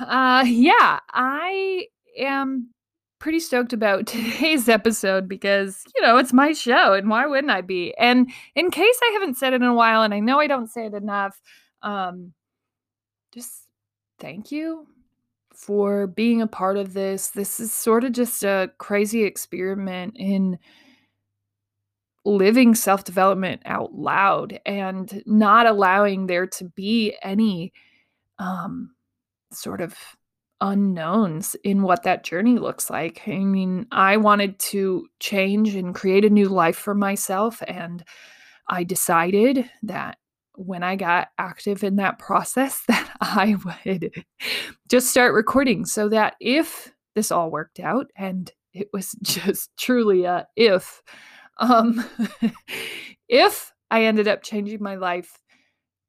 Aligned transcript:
uh, 0.00 0.44
yeah, 0.46 1.00
I 1.12 1.86
am 2.18 2.70
pretty 3.18 3.40
stoked 3.40 3.72
about 3.72 4.06
today's 4.06 4.68
episode 4.68 5.28
because, 5.28 5.84
you 5.94 6.02
know, 6.02 6.16
it's 6.18 6.32
my 6.32 6.52
show 6.52 6.94
and 6.94 7.08
why 7.08 7.26
wouldn't 7.26 7.50
I 7.50 7.60
be? 7.60 7.94
And 7.98 8.30
in 8.54 8.70
case 8.70 8.98
I 9.02 9.10
haven't 9.14 9.36
said 9.36 9.52
it 9.52 9.62
in 9.62 9.68
a 9.68 9.74
while 9.74 10.02
and 10.02 10.14
I 10.14 10.20
know 10.20 10.38
I 10.38 10.46
don't 10.46 10.70
say 10.70 10.86
it 10.86 10.94
enough, 10.94 11.40
um, 11.82 12.32
just 13.32 13.64
thank 14.18 14.50
you 14.50 14.86
for 15.54 16.06
being 16.06 16.40
a 16.40 16.46
part 16.46 16.76
of 16.76 16.92
this. 16.92 17.30
This 17.30 17.58
is 17.58 17.72
sort 17.72 18.04
of 18.04 18.12
just 18.12 18.44
a 18.44 18.70
crazy 18.78 19.24
experiment 19.24 20.14
in 20.16 20.58
living 22.24 22.74
self 22.74 23.04
development 23.04 23.62
out 23.64 23.94
loud 23.94 24.60
and 24.66 25.22
not 25.26 25.66
allowing 25.66 26.26
there 26.26 26.46
to 26.46 26.64
be 26.64 27.16
any 27.22 27.72
um, 28.38 28.90
sort 29.52 29.80
of 29.80 29.96
unknowns 30.60 31.56
in 31.64 31.82
what 31.82 32.02
that 32.02 32.24
journey 32.24 32.58
looks 32.58 32.90
like. 32.90 33.22
I 33.26 33.38
mean, 33.38 33.86
I 33.92 34.16
wanted 34.16 34.58
to 34.60 35.06
change 35.20 35.74
and 35.74 35.94
create 35.94 36.24
a 36.24 36.30
new 36.30 36.48
life 36.48 36.76
for 36.76 36.94
myself. 36.94 37.62
And 37.66 38.04
I 38.68 38.84
decided 38.84 39.70
that 39.84 40.18
when 40.54 40.82
I 40.82 40.96
got 40.96 41.28
active 41.38 41.84
in 41.84 41.96
that 41.96 42.18
process, 42.18 42.82
that 42.88 43.10
I 43.20 43.56
would 43.64 44.12
just 44.88 45.10
start 45.10 45.34
recording 45.34 45.84
so 45.84 46.08
that 46.08 46.34
if 46.40 46.92
this 47.14 47.30
all 47.30 47.50
worked 47.50 47.80
out, 47.80 48.06
and 48.16 48.50
it 48.72 48.88
was 48.92 49.12
just 49.22 49.70
truly 49.76 50.24
a 50.24 50.46
if, 50.56 51.02
um, 51.58 52.04
if 53.28 53.72
I 53.90 54.04
ended 54.04 54.28
up 54.28 54.42
changing 54.42 54.82
my 54.82 54.96
life, 54.96 55.38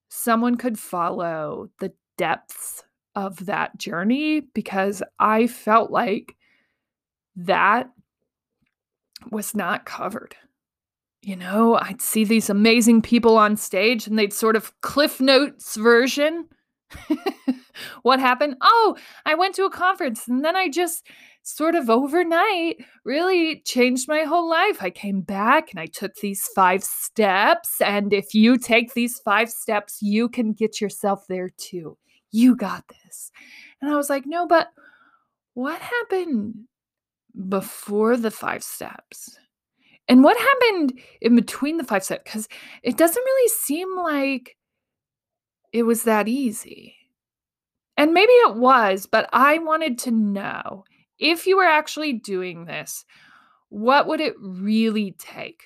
someone 0.10 0.58
could 0.58 0.78
follow 0.78 1.70
the 1.80 1.94
depths 2.18 2.84
of 3.20 3.46
that 3.46 3.78
journey 3.78 4.42
because 4.54 5.04
I 5.20 5.48
felt 5.48 5.92
like 5.92 6.36
that 7.36 7.90
was 9.30 9.54
not 9.54 9.86
covered. 9.86 10.36
You 11.22 11.36
know, 11.36 11.78
I'd 11.82 12.02
see 12.02 12.24
these 12.24 12.50
amazing 12.50 13.02
people 13.02 13.38
on 13.38 13.58
stage 13.58 14.08
and 14.08 14.18
they'd 14.18 14.32
sort 14.32 14.56
of 14.56 14.80
Cliff 14.82 15.20
Notes 15.20 15.76
version. 15.76 16.46
what 18.04 18.22
happened? 18.22 18.56
Oh, 18.62 18.96
I 19.26 19.36
went 19.36 19.54
to 19.56 19.66
a 19.66 19.70
conference 19.70 20.28
and 20.30 20.46
then 20.46 20.56
I 20.56 20.70
just 20.70 21.06
sort 21.44 21.76
of 21.76 21.90
overnight 21.90 22.78
really 23.04 23.62
changed 23.66 24.08
my 24.08 24.24
whole 24.24 24.50
life. 24.50 24.82
I 24.82 24.90
came 24.90 25.22
back 25.22 25.72
and 25.72 25.80
I 25.80 25.88
took 25.88 26.16
these 26.16 26.48
five 26.56 26.84
steps. 26.86 27.82
And 27.82 28.14
if 28.14 28.34
you 28.34 28.58
take 28.58 28.94
these 28.94 29.20
five 29.20 29.50
steps, 29.50 30.02
you 30.02 30.30
can 30.30 30.54
get 30.54 30.80
yourself 30.80 31.26
there 31.28 31.50
too. 31.50 31.98
You 32.32 32.56
got 32.56 32.86
this. 32.88 33.32
And 33.82 33.92
I 33.92 33.96
was 33.96 34.10
like, 34.10 34.26
no, 34.26 34.46
but 34.46 34.70
what 35.54 35.82
happened 35.82 36.66
before 37.48 38.18
the 38.18 38.32
five 38.32 38.64
steps? 38.64 39.38
And 40.08 40.24
what 40.24 40.38
happened 40.38 41.00
in 41.22 41.36
between 41.36 41.78
the 41.78 41.84
five 41.84 42.04
steps? 42.04 42.24
Because 42.24 42.48
it 42.84 42.98
doesn't 42.98 43.24
really 43.24 43.50
seem 43.50 43.96
like 43.96 44.58
it 45.72 45.84
was 45.84 46.04
that 46.04 46.28
easy. 46.28 46.96
And 47.96 48.14
maybe 48.14 48.32
it 48.32 48.56
was, 48.56 49.06
but 49.06 49.30
I 49.34 49.58
wanted 49.60 49.98
to 50.00 50.12
know 50.12 50.86
if 51.20 51.46
you 51.46 51.58
were 51.58 51.66
actually 51.66 52.14
doing 52.14 52.66
this, 52.66 53.06
what 53.68 54.08
would 54.08 54.22
it 54.22 54.36
really 54.40 55.16
take? 55.20 55.64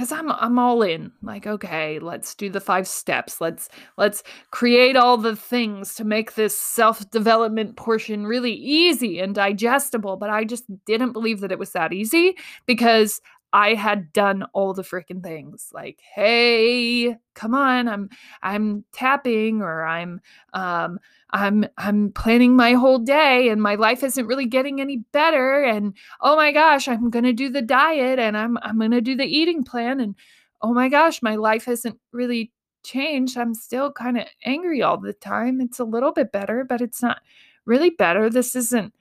Cuz 0.00 0.12
I'm 0.12 0.30
I'm 0.32 0.58
all 0.58 0.80
in. 0.80 1.12
Like, 1.22 1.46
okay, 1.46 1.98
let's 1.98 2.34
do 2.34 2.48
the 2.48 2.60
5 2.60 2.88
steps. 2.88 3.38
Let's 3.38 3.68
let's 3.98 4.22
create 4.50 4.96
all 4.96 5.18
the 5.18 5.36
things 5.36 5.94
to 5.96 6.04
make 6.04 6.36
this 6.36 6.58
self-development 6.58 7.76
portion 7.76 8.26
really 8.26 8.54
easy 8.54 9.18
and 9.18 9.34
digestible, 9.34 10.16
but 10.16 10.30
I 10.30 10.44
just 10.44 10.64
didn't 10.86 11.12
believe 11.12 11.40
that 11.40 11.52
it 11.52 11.58
was 11.58 11.72
that 11.72 11.92
easy 11.92 12.34
because 12.64 13.20
I 13.52 13.74
had 13.74 14.12
done 14.12 14.44
all 14.52 14.74
the 14.74 14.82
freaking 14.82 15.22
things 15.22 15.70
like, 15.72 16.00
hey, 16.14 17.16
come 17.34 17.54
on, 17.54 17.88
I'm 17.88 18.08
I'm 18.42 18.84
tapping 18.92 19.60
or 19.62 19.84
I'm 19.84 20.20
um 20.52 20.98
I'm 21.30 21.66
I'm 21.76 22.12
planning 22.12 22.54
my 22.56 22.74
whole 22.74 22.98
day 22.98 23.48
and 23.48 23.60
my 23.62 23.74
life 23.74 24.02
isn't 24.04 24.26
really 24.26 24.46
getting 24.46 24.80
any 24.80 24.98
better 25.12 25.62
and 25.64 25.94
oh 26.20 26.36
my 26.36 26.52
gosh, 26.52 26.86
I'm 26.88 27.10
to 27.10 27.32
do 27.32 27.48
the 27.48 27.62
diet 27.62 28.18
and 28.18 28.36
I'm 28.36 28.56
I'm 28.62 28.78
to 28.90 29.00
do 29.00 29.16
the 29.16 29.24
eating 29.26 29.64
plan 29.64 30.00
and 30.00 30.14
oh 30.62 30.72
my 30.72 30.88
gosh, 30.88 31.22
my 31.22 31.36
life 31.36 31.64
hasn't 31.64 31.98
really 32.12 32.52
changed. 32.84 33.36
I'm 33.36 33.54
still 33.54 33.92
kind 33.92 34.18
of 34.18 34.26
angry 34.44 34.82
all 34.82 34.98
the 34.98 35.12
time. 35.12 35.60
It's 35.60 35.78
a 35.78 35.84
little 35.84 36.12
bit 36.12 36.32
better, 36.32 36.64
but 36.64 36.80
it's 36.80 37.02
not 37.02 37.20
really 37.66 37.90
better. 37.90 38.30
This 38.30 38.54
isn't 38.56 38.94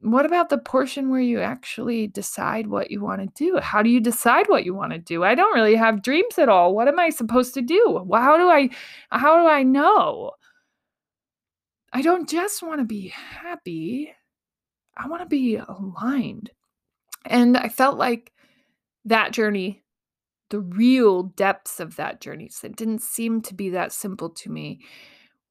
what 0.00 0.26
about 0.26 0.50
the 0.50 0.58
portion 0.58 1.10
where 1.10 1.20
you 1.20 1.40
actually 1.40 2.06
decide 2.06 2.66
what 2.66 2.90
you 2.90 3.00
want 3.02 3.22
to 3.22 3.28
do? 3.34 3.58
How 3.58 3.82
do 3.82 3.88
you 3.88 4.00
decide 4.00 4.48
what 4.48 4.64
you 4.64 4.74
want 4.74 4.92
to 4.92 4.98
do? 4.98 5.24
I 5.24 5.34
don't 5.34 5.54
really 5.54 5.74
have 5.74 6.02
dreams 6.02 6.38
at 6.38 6.48
all. 6.48 6.74
What 6.74 6.88
am 6.88 6.98
I 6.98 7.10
supposed 7.10 7.54
to 7.54 7.62
do? 7.62 8.06
How 8.12 8.36
do 8.36 8.48
I 8.48 8.68
how 9.10 9.40
do 9.40 9.48
I 9.48 9.62
know? 9.62 10.32
I 11.92 12.02
don't 12.02 12.28
just 12.28 12.62
want 12.62 12.80
to 12.80 12.84
be 12.84 13.08
happy. 13.08 14.12
I 14.96 15.08
want 15.08 15.22
to 15.22 15.28
be 15.28 15.56
aligned. 15.56 16.50
And 17.24 17.56
I 17.56 17.68
felt 17.68 17.96
like 17.96 18.32
that 19.06 19.32
journey, 19.32 19.82
the 20.50 20.60
real 20.60 21.24
depths 21.24 21.80
of 21.80 21.96
that 21.96 22.20
journey, 22.20 22.48
so 22.48 22.66
it 22.66 22.76
didn't 22.76 23.02
seem 23.02 23.40
to 23.42 23.54
be 23.54 23.70
that 23.70 23.92
simple 23.92 24.30
to 24.30 24.50
me, 24.50 24.80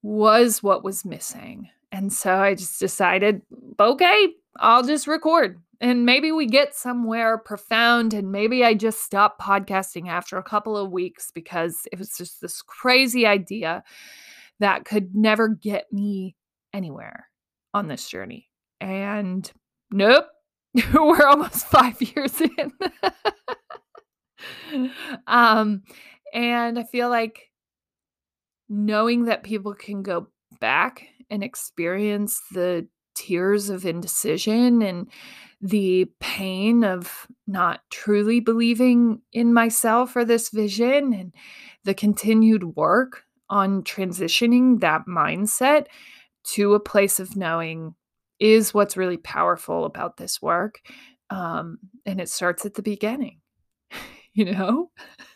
was 0.02 0.62
what 0.62 0.84
was 0.84 1.04
missing. 1.04 1.68
And 1.92 2.12
so 2.12 2.34
I 2.34 2.54
just 2.54 2.78
decided, 2.78 3.42
okay, 3.78 4.28
I'll 4.58 4.82
just 4.82 5.06
record. 5.06 5.58
And 5.80 6.06
maybe 6.06 6.32
we 6.32 6.46
get 6.46 6.74
somewhere 6.74 7.36
profound, 7.36 8.14
and 8.14 8.32
maybe 8.32 8.64
I 8.64 8.74
just 8.74 9.02
stop 9.02 9.40
podcasting 9.40 10.08
after 10.08 10.38
a 10.38 10.42
couple 10.42 10.76
of 10.76 10.90
weeks 10.90 11.30
because 11.30 11.86
it 11.92 11.98
was 11.98 12.16
just 12.16 12.40
this 12.40 12.62
crazy 12.62 13.26
idea 13.26 13.84
that 14.58 14.86
could 14.86 15.14
never 15.14 15.48
get 15.48 15.84
me 15.92 16.34
anywhere 16.72 17.28
on 17.74 17.88
this 17.88 18.08
journey. 18.08 18.48
And 18.80 19.50
nope, 19.90 20.26
we're 20.94 21.26
almost 21.26 21.66
five 21.66 22.00
years 22.16 22.40
in. 22.40 22.72
um, 25.26 25.82
and 26.32 26.78
I 26.78 26.84
feel 26.84 27.10
like 27.10 27.50
knowing 28.68 29.26
that 29.26 29.42
people 29.42 29.74
can 29.74 30.02
go 30.02 30.28
back 30.60 31.06
and 31.30 31.42
experience 31.42 32.40
the 32.52 32.86
tears 33.14 33.70
of 33.70 33.84
indecision 33.84 34.82
and 34.82 35.08
the 35.60 36.06
pain 36.20 36.84
of 36.84 37.26
not 37.46 37.80
truly 37.90 38.40
believing 38.40 39.22
in 39.32 39.54
myself 39.54 40.14
or 40.14 40.24
this 40.24 40.50
vision 40.50 41.12
and 41.12 41.34
the 41.84 41.94
continued 41.94 42.76
work 42.76 43.24
on 43.48 43.82
transitioning 43.82 44.80
that 44.80 45.06
mindset 45.08 45.86
to 46.44 46.74
a 46.74 46.80
place 46.80 47.18
of 47.18 47.36
knowing 47.36 47.94
is 48.38 48.74
what's 48.74 48.96
really 48.96 49.16
powerful 49.16 49.84
about 49.84 50.18
this 50.18 50.42
work. 50.42 50.80
Um, 51.30 51.78
and 52.04 52.20
it 52.20 52.28
starts 52.28 52.66
at 52.66 52.74
the 52.74 52.82
beginning, 52.82 53.40
you 54.34 54.52
know, 54.52 54.90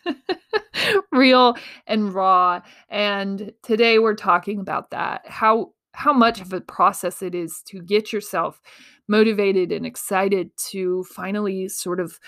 real 1.11 1.57
and 1.87 2.13
raw. 2.13 2.61
And 2.89 3.51
today 3.63 3.97
we're 3.97 4.15
talking 4.15 4.59
about 4.59 4.91
that 4.91 5.27
how 5.27 5.73
how 5.93 6.13
much 6.13 6.41
of 6.41 6.47
mm-hmm. 6.47 6.57
a 6.57 6.61
process 6.61 7.21
it 7.21 7.35
is 7.35 7.61
to 7.67 7.81
get 7.81 8.13
yourself 8.13 8.61
motivated 9.07 9.71
and 9.71 9.85
excited 9.85 10.51
to 10.57 11.03
finally 11.05 11.67
sort 11.67 11.99
of 11.99 12.19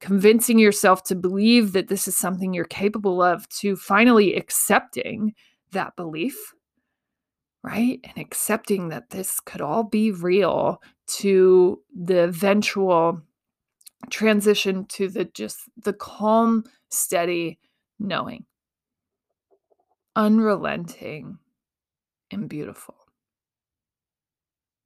convincing 0.00 0.58
yourself 0.58 1.02
to 1.04 1.14
believe 1.14 1.72
that 1.72 1.88
this 1.88 2.06
is 2.08 2.16
something 2.16 2.52
you're 2.52 2.64
capable 2.64 3.22
of 3.22 3.48
to 3.48 3.76
finally 3.76 4.34
accepting 4.34 5.34
that 5.72 5.94
belief 5.96 6.54
right? 7.64 7.98
And 8.04 8.18
accepting 8.18 8.90
that 8.90 9.08
this 9.08 9.40
could 9.40 9.62
all 9.62 9.82
be 9.82 10.12
real 10.12 10.82
to 11.06 11.80
the 11.96 12.24
eventual 12.24 13.22
transition 14.10 14.84
to 14.90 15.08
the 15.08 15.24
just 15.24 15.60
the 15.82 15.94
calm, 15.94 16.64
steady 16.90 17.58
knowing, 17.98 18.44
unrelenting, 20.14 21.38
and 22.30 22.48
beautiful. 22.48 22.94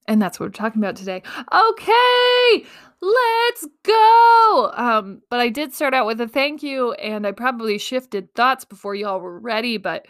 And 0.07 0.23
that's 0.23 0.41
what 0.41 0.47
we're 0.47 0.53
talking 0.53 0.83
about 0.83 0.97
today. 0.97 1.23
Okay, 1.53 2.67
let's 3.03 3.67
go. 3.83 4.73
Um, 4.75 5.21
but 5.29 5.39
I 5.39 5.51
did 5.51 5.75
start 5.75 5.93
out 5.93 6.07
with 6.07 6.21
a 6.23 6.27
thank 6.27 6.63
you, 6.63 6.93
and 6.93 7.27
I 7.27 7.33
probably 7.33 7.77
shifted 7.77 8.35
thoughts 8.35 8.65
before 8.65 8.95
y'all 8.95 9.21
were 9.21 9.39
ready, 9.39 9.77
but 9.77 10.07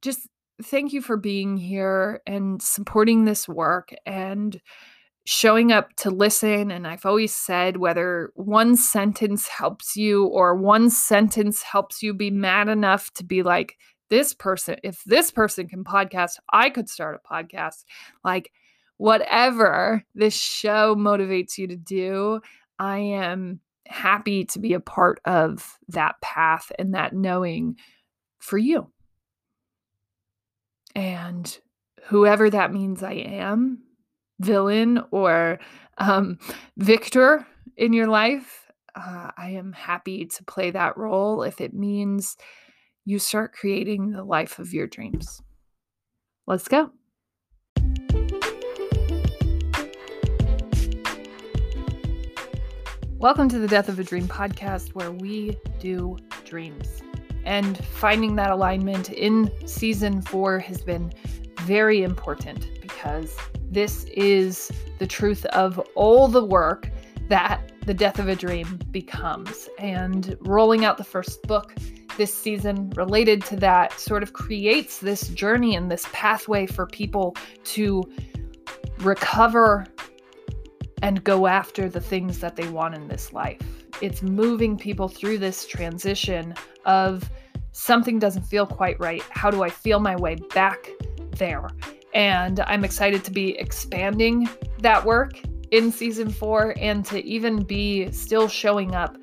just 0.00 0.28
thank 0.62 0.94
you 0.94 1.02
for 1.02 1.18
being 1.18 1.58
here 1.58 2.22
and 2.26 2.60
supporting 2.62 3.26
this 3.26 3.46
work 3.46 3.94
and 4.06 4.60
showing 5.26 5.72
up 5.72 5.94
to 5.96 6.10
listen. 6.10 6.70
And 6.70 6.86
I've 6.86 7.04
always 7.04 7.34
said 7.34 7.76
whether 7.76 8.32
one 8.34 8.76
sentence 8.76 9.46
helps 9.46 9.94
you 9.94 10.24
or 10.24 10.54
one 10.54 10.88
sentence 10.88 11.62
helps 11.62 12.02
you 12.02 12.14
be 12.14 12.30
mad 12.30 12.68
enough 12.68 13.12
to 13.12 13.24
be 13.24 13.42
like, 13.42 13.76
this 14.08 14.34
person, 14.34 14.76
if 14.82 15.02
this 15.04 15.30
person 15.30 15.68
can 15.68 15.84
podcast, 15.84 16.38
I 16.52 16.70
could 16.70 16.88
start 16.88 17.20
a 17.22 17.34
podcast. 17.34 17.84
Like, 18.24 18.52
whatever 18.96 20.04
this 20.14 20.34
show 20.34 20.94
motivates 20.94 21.58
you 21.58 21.68
to 21.68 21.76
do, 21.76 22.40
I 22.78 22.98
am 22.98 23.60
happy 23.86 24.44
to 24.44 24.58
be 24.58 24.74
a 24.74 24.80
part 24.80 25.20
of 25.24 25.78
that 25.88 26.20
path 26.20 26.70
and 26.78 26.94
that 26.94 27.14
knowing 27.14 27.76
for 28.38 28.58
you. 28.58 28.90
And 30.94 31.58
whoever 32.06 32.50
that 32.50 32.72
means 32.72 33.02
I 33.02 33.12
am, 33.12 33.82
villain 34.40 35.00
or 35.10 35.58
um, 35.98 36.38
victor 36.76 37.46
in 37.76 37.92
your 37.92 38.08
life, 38.08 38.66
uh, 38.94 39.30
I 39.36 39.50
am 39.50 39.72
happy 39.72 40.26
to 40.26 40.44
play 40.44 40.70
that 40.72 40.96
role 40.96 41.42
if 41.42 41.60
it 41.60 41.72
means 41.72 42.36
you 43.08 43.18
start 43.18 43.54
creating 43.54 44.10
the 44.10 44.22
life 44.22 44.58
of 44.58 44.74
your 44.74 44.86
dreams. 44.86 45.40
Let's 46.46 46.68
go. 46.68 46.90
Welcome 53.16 53.48
to 53.48 53.58
the 53.58 53.66
Death 53.66 53.88
of 53.88 53.98
a 53.98 54.04
Dream 54.04 54.28
podcast, 54.28 54.94
where 54.94 55.10
we 55.10 55.56
do 55.80 56.18
dreams. 56.44 57.00
And 57.46 57.82
finding 57.82 58.36
that 58.36 58.50
alignment 58.50 59.10
in 59.10 59.50
season 59.66 60.20
four 60.20 60.58
has 60.58 60.82
been 60.82 61.10
very 61.62 62.02
important 62.02 62.68
because 62.82 63.34
this 63.70 64.04
is 64.12 64.70
the 64.98 65.06
truth 65.06 65.46
of 65.46 65.78
all 65.94 66.28
the 66.28 66.44
work 66.44 66.90
that 67.30 67.72
the 67.86 67.94
death 67.94 68.18
of 68.18 68.28
a 68.28 68.36
dream 68.36 68.78
becomes. 68.90 69.70
And 69.78 70.36
rolling 70.40 70.84
out 70.84 70.98
the 70.98 71.04
first 71.04 71.42
book 71.44 71.72
this 72.18 72.34
season 72.34 72.90
related 72.90 73.42
to 73.46 73.56
that 73.56 73.98
sort 73.98 74.22
of 74.22 74.34
creates 74.34 74.98
this 74.98 75.28
journey 75.28 75.74
and 75.74 75.90
this 75.90 76.06
pathway 76.12 76.66
for 76.66 76.86
people 76.86 77.34
to 77.64 78.02
recover 78.98 79.86
and 81.00 81.24
go 81.24 81.46
after 81.46 81.88
the 81.88 82.00
things 82.00 82.40
that 82.40 82.56
they 82.56 82.68
want 82.68 82.94
in 82.94 83.08
this 83.08 83.32
life. 83.32 83.62
It's 84.02 84.22
moving 84.22 84.76
people 84.76 85.08
through 85.08 85.38
this 85.38 85.66
transition 85.66 86.54
of 86.84 87.30
something 87.72 88.18
doesn't 88.18 88.42
feel 88.42 88.66
quite 88.66 88.98
right. 89.00 89.22
How 89.30 89.50
do 89.50 89.62
I 89.62 89.70
feel 89.70 90.00
my 90.00 90.16
way 90.16 90.36
back 90.54 90.90
there? 91.36 91.68
And 92.14 92.60
I'm 92.60 92.84
excited 92.84 93.24
to 93.24 93.30
be 93.30 93.56
expanding 93.58 94.48
that 94.80 95.04
work 95.04 95.40
in 95.70 95.92
season 95.92 96.30
four 96.30 96.74
and 96.78 97.04
to 97.06 97.24
even 97.24 97.62
be 97.62 98.10
still 98.10 98.48
showing 98.48 98.94
up 98.94 99.16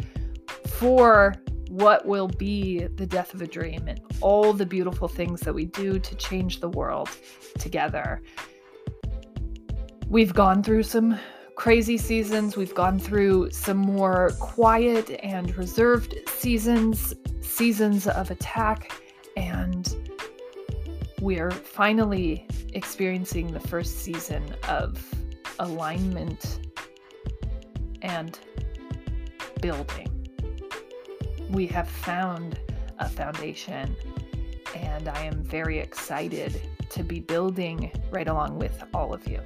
for 0.68 1.36
what 1.75 2.06
will 2.06 2.30
be 2.30 2.88
the 2.88 3.06
death 3.06 3.33
of 3.33 3.42
a 3.42 3.48
dream 3.48 3.86
and 3.89 4.00
all 4.22 4.54
the 4.54 4.66
beautiful 4.66 5.10
things 5.10 5.42
that 5.42 5.54
we 5.54 5.66
do 5.66 6.00
to 6.00 6.16
change 6.16 6.62
the 6.62 6.69
world 6.69 7.10
together. 7.60 8.22
We've 10.07 10.33
gone 10.33 10.63
through 10.63 10.83
some 10.83 11.19
crazy 11.57 11.98
seasons. 11.98 12.56
We've 12.56 12.74
gone 12.74 12.98
through 12.98 13.51
some 13.51 13.75
more 13.75 14.31
quiet 14.39 15.19
and 15.22 15.54
reserved 15.57 16.16
seasons, 16.30 17.13
seasons 17.42 18.07
of 18.07 18.31
attack, 18.31 18.94
and 19.36 19.94
we're 21.19 21.51
finally 21.51 22.48
experiencing 22.71 23.51
the 23.51 23.60
first 23.60 24.00
season 24.00 24.56
of 24.69 25.06
alignment 25.60 26.60
and 28.01 28.39
building. 29.62 30.14
We 31.50 31.68
have 31.68 31.88
found 31.88 32.59
a 32.97 33.07
foundation, 33.07 33.95
and 34.75 35.07
I 35.07 35.21
am 35.25 35.44
very 35.44 35.80
excited 35.80 36.59
to 36.89 37.03
be 37.03 37.19
building 37.19 37.92
right 38.09 38.27
along 38.27 38.57
with 38.57 38.83
all 38.94 39.13
of 39.13 39.27
you. 39.27 39.39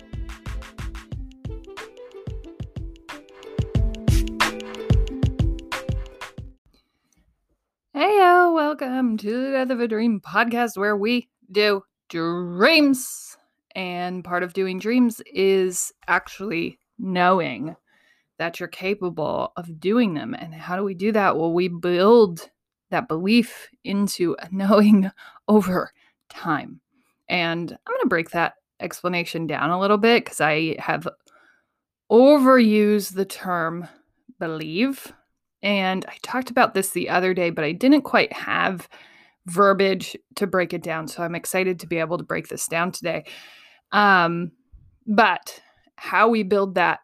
Heyo, 7.94 8.54
welcome 8.56 9.18
to 9.18 9.32
the 9.32 9.52
Death 9.52 9.70
of 9.70 9.82
a 9.82 9.88
Dream 9.88 10.22
podcast 10.22 10.78
where 10.78 10.96
we 10.96 11.28
do 11.52 11.84
dreams. 12.08 13.38
And 13.76 14.24
part 14.24 14.44
of 14.44 14.54
doing 14.54 14.80
dreams 14.80 15.22
is 15.34 15.92
actually 16.08 16.80
knowing 16.98 17.76
that 18.40 18.60
you're 18.60 18.70
capable 18.70 19.54
of 19.56 19.80
doing 19.80 20.16
them. 20.16 20.34
And 20.34 20.54
how 20.54 20.76
do 20.76 20.84
we 20.84 20.96
do 20.96 21.12
that? 21.12 21.38
Well, 21.38 21.54
we 21.54 21.68
build 21.68 22.50
that 22.90 23.08
belief 23.08 23.70
into 23.84 24.36
a 24.40 24.48
knowing 24.52 25.12
over 25.48 25.92
time. 26.30 26.82
And 27.28 27.72
I'm 27.72 27.94
going 27.94 28.02
to 28.02 28.08
break 28.08 28.32
that 28.32 28.56
explanation 28.80 29.46
down 29.46 29.70
a 29.70 29.80
little 29.80 29.98
bit 29.98 30.24
because 30.24 30.42
I 30.42 30.78
have 30.80 31.08
overused 32.12 33.14
the 33.14 33.26
term 33.26 33.88
believe 34.40 35.14
and 35.62 36.06
I 36.08 36.16
talked 36.22 36.50
about 36.50 36.74
this 36.74 36.92
the 36.92 37.10
other 37.10 37.34
day, 37.34 37.50
but 37.50 37.66
I 37.66 37.74
didn't 37.74 38.04
quite 38.04 38.32
have 38.32 38.88
verbiage 39.46 40.16
to 40.36 40.48
break 40.48 40.74
it 40.74 40.82
down. 40.82 41.08
So 41.08 41.22
I'm 41.22 41.36
excited 41.36 41.80
to 41.82 41.88
be 41.88 41.98
able 41.98 42.18
to 42.18 42.24
break 42.24 42.48
this 42.48 42.68
down 42.68 42.92
today. 42.92 43.26
Um, 43.92 44.52
but 45.06 45.62
how 45.98 46.30
we 46.30 46.44
build 46.44 46.76
that 46.76 47.00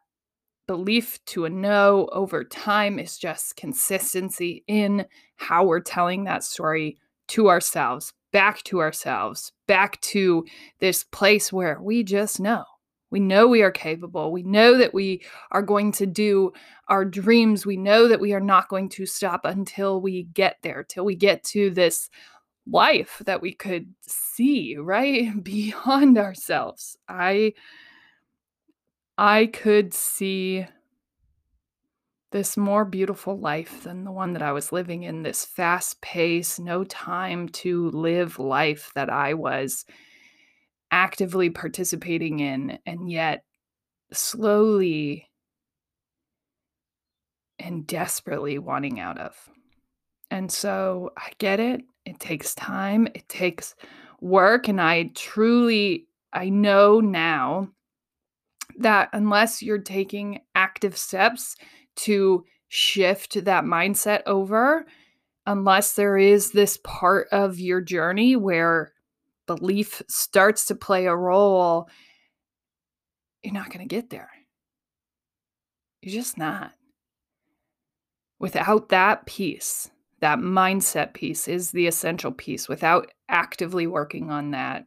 belief 0.67 1.23
to 1.25 1.45
a 1.45 1.49
no 1.49 2.09
over 2.11 2.43
time 2.43 2.99
is 2.99 3.17
just 3.17 3.55
consistency 3.55 4.63
in 4.67 5.05
how 5.35 5.65
we're 5.65 5.79
telling 5.79 6.23
that 6.23 6.43
story 6.43 6.97
to 7.27 7.49
ourselves, 7.49 8.13
back 8.31 8.63
to 8.63 8.79
ourselves, 8.79 9.51
back 9.67 9.99
to 10.01 10.45
this 10.79 11.03
place 11.03 11.51
where 11.51 11.79
we 11.81 12.03
just 12.03 12.39
know. 12.39 12.63
We 13.11 13.19
know 13.19 13.47
we 13.47 13.61
are 13.61 13.71
capable. 13.71 14.31
We 14.31 14.43
know 14.43 14.77
that 14.77 14.93
we 14.93 15.23
are 15.51 15.61
going 15.61 15.91
to 15.93 16.05
do 16.05 16.51
our 16.89 17.05
dreams. 17.05 17.65
We 17.65 17.77
know 17.77 18.07
that 18.07 18.19
we 18.19 18.33
are 18.33 18.41
not 18.41 18.67
going 18.67 18.89
to 18.89 19.05
stop 19.05 19.45
until 19.45 20.01
we 20.01 20.23
get 20.33 20.57
there, 20.63 20.83
till 20.83 21.05
we 21.05 21.15
get 21.15 21.43
to 21.45 21.69
this 21.69 22.09
life 22.67 23.21
that 23.25 23.41
we 23.41 23.53
could 23.53 23.93
see, 24.01 24.75
right? 24.77 25.31
Beyond 25.43 26.17
ourselves. 26.17 26.97
I 27.07 27.53
I 29.17 29.45
could 29.47 29.93
see 29.93 30.67
this 32.31 32.57
more 32.57 32.83
beautiful 32.83 33.39
life 33.39 33.83
than 33.83 34.03
the 34.03 34.11
one 34.11 34.33
that 34.33 34.41
I 34.41 34.51
was 34.51 34.73
living 34.73 35.03
in, 35.03 35.23
this 35.23 35.45
fast 35.45 36.01
pace, 36.01 36.59
no 36.59 36.83
time 36.83 37.47
to 37.49 37.89
live 37.91 38.39
life 38.39 38.91
that 38.95 39.09
I 39.09 39.33
was 39.35 39.85
actively 40.91 41.49
participating 41.49 42.41
in 42.41 42.77
and 42.85 43.09
yet 43.09 43.43
slowly 44.11 45.29
and 47.57 47.87
desperately 47.87 48.59
wanting 48.59 48.99
out 48.99 49.17
of. 49.17 49.49
And 50.29 50.51
so 50.51 51.11
I 51.17 51.31
get 51.37 51.59
it. 51.61 51.81
It 52.05 52.19
takes 52.19 52.53
time, 52.53 53.07
it 53.15 53.27
takes 53.29 53.75
work. 54.19 54.67
And 54.67 54.81
I 54.81 55.11
truly, 55.15 56.07
I 56.33 56.49
know 56.49 56.99
now 56.99 57.69
that 58.79 59.09
unless 59.13 59.61
you're 59.61 59.77
taking 59.77 60.41
active 60.53 60.97
steps 60.97 61.55
to 61.95 62.45
shift 62.67 63.45
that 63.45 63.63
mindset 63.63 64.21
over, 64.25 64.85
unless 65.45 65.93
there 65.93 66.17
is 66.17 66.51
this 66.51 66.77
part 66.83 67.27
of 67.31 67.59
your 67.59 67.81
journey 67.81 68.35
where 68.35 68.91
belief 69.45 70.01
starts 70.07 70.65
to 70.65 70.75
play 70.75 71.05
a 71.05 71.15
role, 71.15 71.87
you're 73.43 73.53
not 73.53 73.69
going 73.69 73.87
to 73.87 73.95
get 73.95 74.09
there. 74.09 74.29
You're 76.01 76.13
just 76.15 76.37
not. 76.37 76.71
Without 78.39 78.89
that 78.89 79.25
piece, 79.25 79.89
that 80.19 80.39
mindset 80.39 81.13
piece 81.13 81.47
is 81.47 81.71
the 81.71 81.87
essential 81.87 82.31
piece. 82.31 82.67
Without 82.67 83.11
actively 83.29 83.87
working 83.87 84.29
on 84.29 84.51
that, 84.51 84.85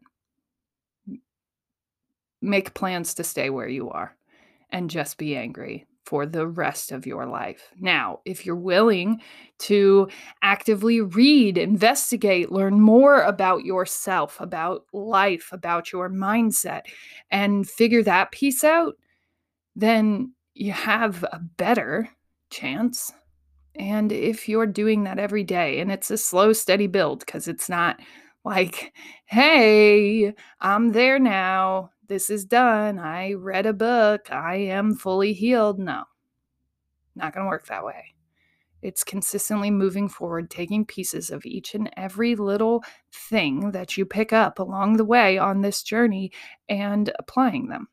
make 2.40 2.74
plans 2.74 3.14
to 3.14 3.24
stay 3.24 3.50
where 3.50 3.68
you 3.68 3.90
are 3.90 4.16
and 4.70 4.90
just 4.90 5.16
be 5.18 5.36
angry 5.36 5.86
for 6.04 6.24
the 6.24 6.46
rest 6.46 6.90
of 6.90 7.06
your 7.06 7.26
life. 7.26 7.70
Now, 7.78 8.20
if 8.24 8.46
you're 8.46 8.56
willing 8.56 9.20
to 9.58 10.08
actively 10.42 11.02
read, 11.02 11.58
investigate, 11.58 12.50
learn 12.50 12.80
more 12.80 13.20
about 13.22 13.64
yourself, 13.64 14.40
about 14.40 14.84
life, 14.94 15.50
about 15.52 15.92
your 15.92 16.08
mindset, 16.08 16.82
and 17.30 17.68
figure 17.68 18.02
that 18.04 18.32
piece 18.32 18.64
out, 18.64 18.94
then 19.76 20.32
you 20.54 20.72
have 20.72 21.24
a 21.24 21.40
better 21.58 22.08
chance. 22.50 23.12
And 23.74 24.10
if 24.10 24.48
you're 24.48 24.66
doing 24.66 25.04
that 25.04 25.18
every 25.18 25.44
day, 25.44 25.78
and 25.78 25.92
it's 25.92 26.10
a 26.10 26.16
slow, 26.16 26.54
steady 26.54 26.86
build, 26.86 27.20
because 27.20 27.48
it's 27.48 27.68
not 27.68 28.00
like, 28.48 28.94
hey, 29.26 30.34
I'm 30.60 30.92
there 30.92 31.18
now 31.18 31.90
this 32.08 32.30
is 32.30 32.44
done. 32.44 32.98
I 32.98 33.34
read 33.34 33.66
a 33.66 33.72
book. 33.72 34.32
I 34.32 34.56
am 34.56 34.94
fully 34.94 35.34
healed. 35.34 35.78
No, 35.78 36.04
not 37.14 37.34
going 37.34 37.44
to 37.44 37.50
work 37.50 37.66
that 37.66 37.84
way. 37.84 38.14
It's 38.80 39.04
consistently 39.04 39.70
moving 39.70 40.08
forward, 40.08 40.50
taking 40.50 40.86
pieces 40.86 41.30
of 41.30 41.44
each 41.44 41.74
and 41.74 41.90
every 41.96 42.34
little 42.36 42.82
thing 43.12 43.72
that 43.72 43.96
you 43.96 44.06
pick 44.06 44.32
up 44.32 44.58
along 44.58 44.96
the 44.96 45.04
way 45.04 45.36
on 45.36 45.60
this 45.60 45.82
journey 45.82 46.32
and 46.68 47.12
applying 47.18 47.68
them. 47.68 47.88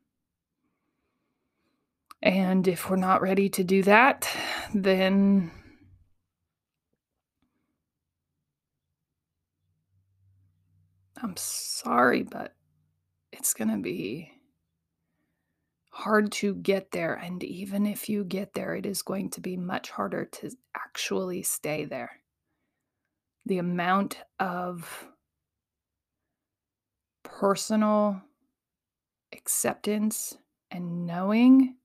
And 2.21 2.67
if 2.67 2.89
we're 2.89 2.95
not 2.97 3.21
ready 3.21 3.49
to 3.49 3.63
do 3.63 3.83
that, 3.83 4.29
then 4.73 5.51
I'm 11.25 11.37
sorry, 11.37 12.21
but 12.21 12.53
it's 13.31 13.55
going 13.55 13.71
to 13.71 13.79
be 13.79 14.31
hard 15.89 16.31
to 16.33 16.53
get 16.53 16.91
there. 16.91 17.15
And 17.15 17.43
even 17.43 17.87
if 17.87 18.07
you 18.07 18.23
get 18.23 18.53
there, 18.53 18.75
it 18.75 18.85
is 18.85 19.01
going 19.01 19.31
to 19.31 19.41
be 19.41 19.57
much 19.57 19.89
harder 19.89 20.25
to 20.25 20.51
actually 20.77 21.41
stay 21.41 21.85
there. 21.85 22.11
The 23.47 23.57
amount 23.57 24.19
of 24.39 25.07
personal 27.23 28.21
acceptance 29.33 30.37
and 30.69 31.07
knowing, 31.07 31.77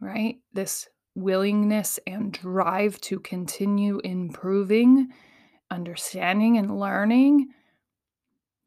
right? 0.00 0.36
This 0.54 0.88
willingness 1.14 1.98
and 2.06 2.32
drive 2.32 3.02
to 3.02 3.20
continue 3.20 4.00
improving, 4.02 5.10
understanding, 5.70 6.56
and 6.58 6.78
learning 6.78 7.48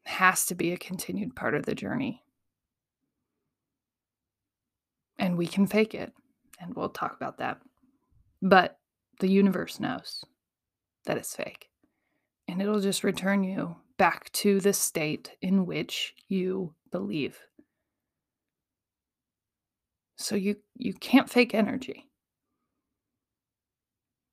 has 0.05 0.45
to 0.45 0.55
be 0.55 0.71
a 0.71 0.77
continued 0.77 1.35
part 1.35 1.53
of 1.53 1.65
the 1.65 1.75
journey. 1.75 2.23
And 5.19 5.37
we 5.37 5.47
can 5.47 5.67
fake 5.67 5.93
it, 5.93 6.13
and 6.59 6.75
we'll 6.75 6.89
talk 6.89 7.15
about 7.15 7.39
that. 7.39 7.59
But 8.41 8.79
the 9.19 9.29
universe 9.29 9.79
knows 9.79 10.23
that 11.05 11.17
it's 11.17 11.35
fake, 11.35 11.69
and 12.47 12.61
it'll 12.61 12.79
just 12.79 13.03
return 13.03 13.43
you 13.43 13.77
back 13.97 14.31
to 14.31 14.59
the 14.59 14.73
state 14.73 15.31
in 15.41 15.65
which 15.65 16.13
you 16.27 16.75
believe. 16.91 17.39
So 20.17 20.35
you 20.35 20.57
you 20.75 20.93
can't 20.93 21.29
fake 21.29 21.53
energy. 21.53 22.05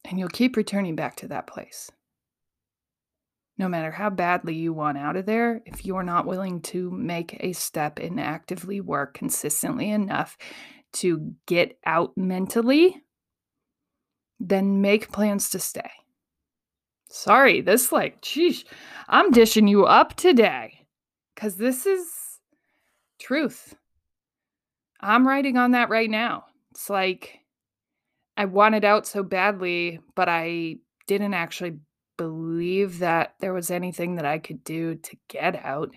And 0.07 0.19
you'll 0.19 0.29
keep 0.29 0.57
returning 0.57 0.97
back 0.97 1.17
to 1.17 1.29
that 1.29 1.47
place 1.47 1.91
no 3.57 3.69
matter 3.69 3.91
how 3.91 4.11
badly 4.11 4.55
you 4.55 4.73
want 4.73 4.99
out 4.99 5.17
of 5.17 5.27
there, 5.27 5.63
if 5.65 5.85
you're 5.85 6.03
not 6.03 6.27
willing 6.27 6.61
to 6.61 6.91
make 6.91 7.37
a 7.41 7.53
step 7.53 7.99
and 7.99 8.21
actively 8.21 8.81
work 8.81 9.15
consistently 9.15 9.91
enough 9.91 10.37
to 10.95 11.35
get 11.47 11.79
out 11.87 12.17
mentally, 12.17 13.03
then 14.41 14.81
make 14.81 15.13
plans 15.13 15.51
to 15.51 15.59
stay. 15.59 15.91
Sorry, 17.09 17.61
this 17.61 17.93
like, 17.93 18.21
geez, 18.23 18.65
I'm 19.09 19.31
dishing 19.31 19.69
you 19.69 19.85
up 19.85 20.15
today 20.15 20.87
because 21.35 21.57
this 21.57 21.87
is 21.87 22.41
truth. 23.21 23.77
I'm 25.01 25.27
writing 25.27 25.57
on 25.57 25.73
that 25.73 25.91
right 25.91 26.11
now. 26.11 26.47
It's 26.73 26.91
like 26.91 27.39
I 28.37 28.47
wanted 28.47 28.85
out 28.85 29.07
so 29.07 29.23
badly, 29.23 30.01
but 30.17 30.29
I 30.29 30.79
didn't 31.07 31.35
actually 31.35 31.79
believe 32.17 32.99
that 33.01 33.35
there 33.41 33.53
was 33.53 33.71
anything 33.71 34.17
that 34.17 34.27
I 34.27 34.39
could 34.39 34.63
do 34.65 34.97
to 34.97 35.17
get 35.29 35.65
out. 35.65 35.91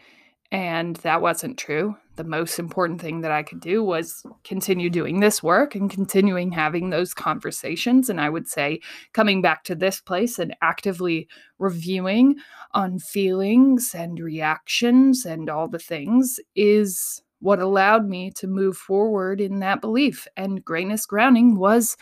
And 0.52 0.96
that 0.98 1.22
wasn't 1.22 1.58
true. 1.58 1.98
The 2.16 2.24
most 2.24 2.58
important 2.58 3.02
thing 3.02 3.22
that 3.22 3.32
I 3.32 3.44
could 3.44 3.60
do 3.60 3.84
was 3.84 4.24
continue 4.46 4.90
doing 4.90 5.20
this 5.20 5.44
work 5.44 5.76
and 5.76 5.90
continuing 5.90 6.52
having 6.52 6.90
those 6.90 7.14
conversations. 7.14 8.10
And 8.10 8.22
I 8.22 8.30
would 8.30 8.48
say 8.48 8.80
coming 9.14 9.42
back 9.42 9.66
to 9.66 9.76
this 9.76 10.00
place 10.00 10.40
and 10.40 10.56
actively 10.62 11.28
reviewing 11.60 12.38
on 12.72 13.00
feelings 13.00 13.94
and 13.94 14.20
reactions 14.20 15.26
and 15.26 15.50
all 15.50 15.68
the 15.68 15.80
things 15.80 16.40
is 16.56 17.22
what 17.40 17.60
allowed 17.60 18.08
me 18.08 18.32
to 18.32 18.48
move 18.48 18.78
forward 18.78 19.42
in 19.42 19.60
that 19.60 19.82
belief. 19.82 20.28
And 20.38 20.64
greatness 20.64 21.06
grounding 21.06 21.60
was 21.60 21.98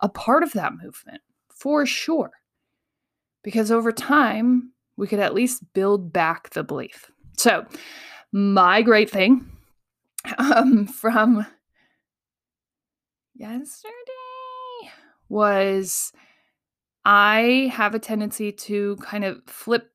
a 0.00 0.08
part 0.08 0.42
of 0.42 0.52
that 0.52 0.74
movement 0.74 1.22
for 1.48 1.86
sure 1.86 2.32
because 3.46 3.70
over 3.70 3.92
time, 3.92 4.72
we 4.96 5.06
could 5.06 5.20
at 5.20 5.32
least 5.32 5.72
build 5.72 6.12
back 6.12 6.50
the 6.50 6.64
belief. 6.64 7.12
So, 7.36 7.64
my 8.32 8.82
great 8.82 9.08
thing 9.08 9.48
um, 10.38 10.88
from 10.88 11.46
yesterday 13.36 13.92
was 15.28 16.12
I 17.04 17.70
have 17.72 17.94
a 17.94 18.00
tendency 18.00 18.50
to 18.50 18.96
kind 18.96 19.24
of 19.24 19.40
flip 19.46 19.92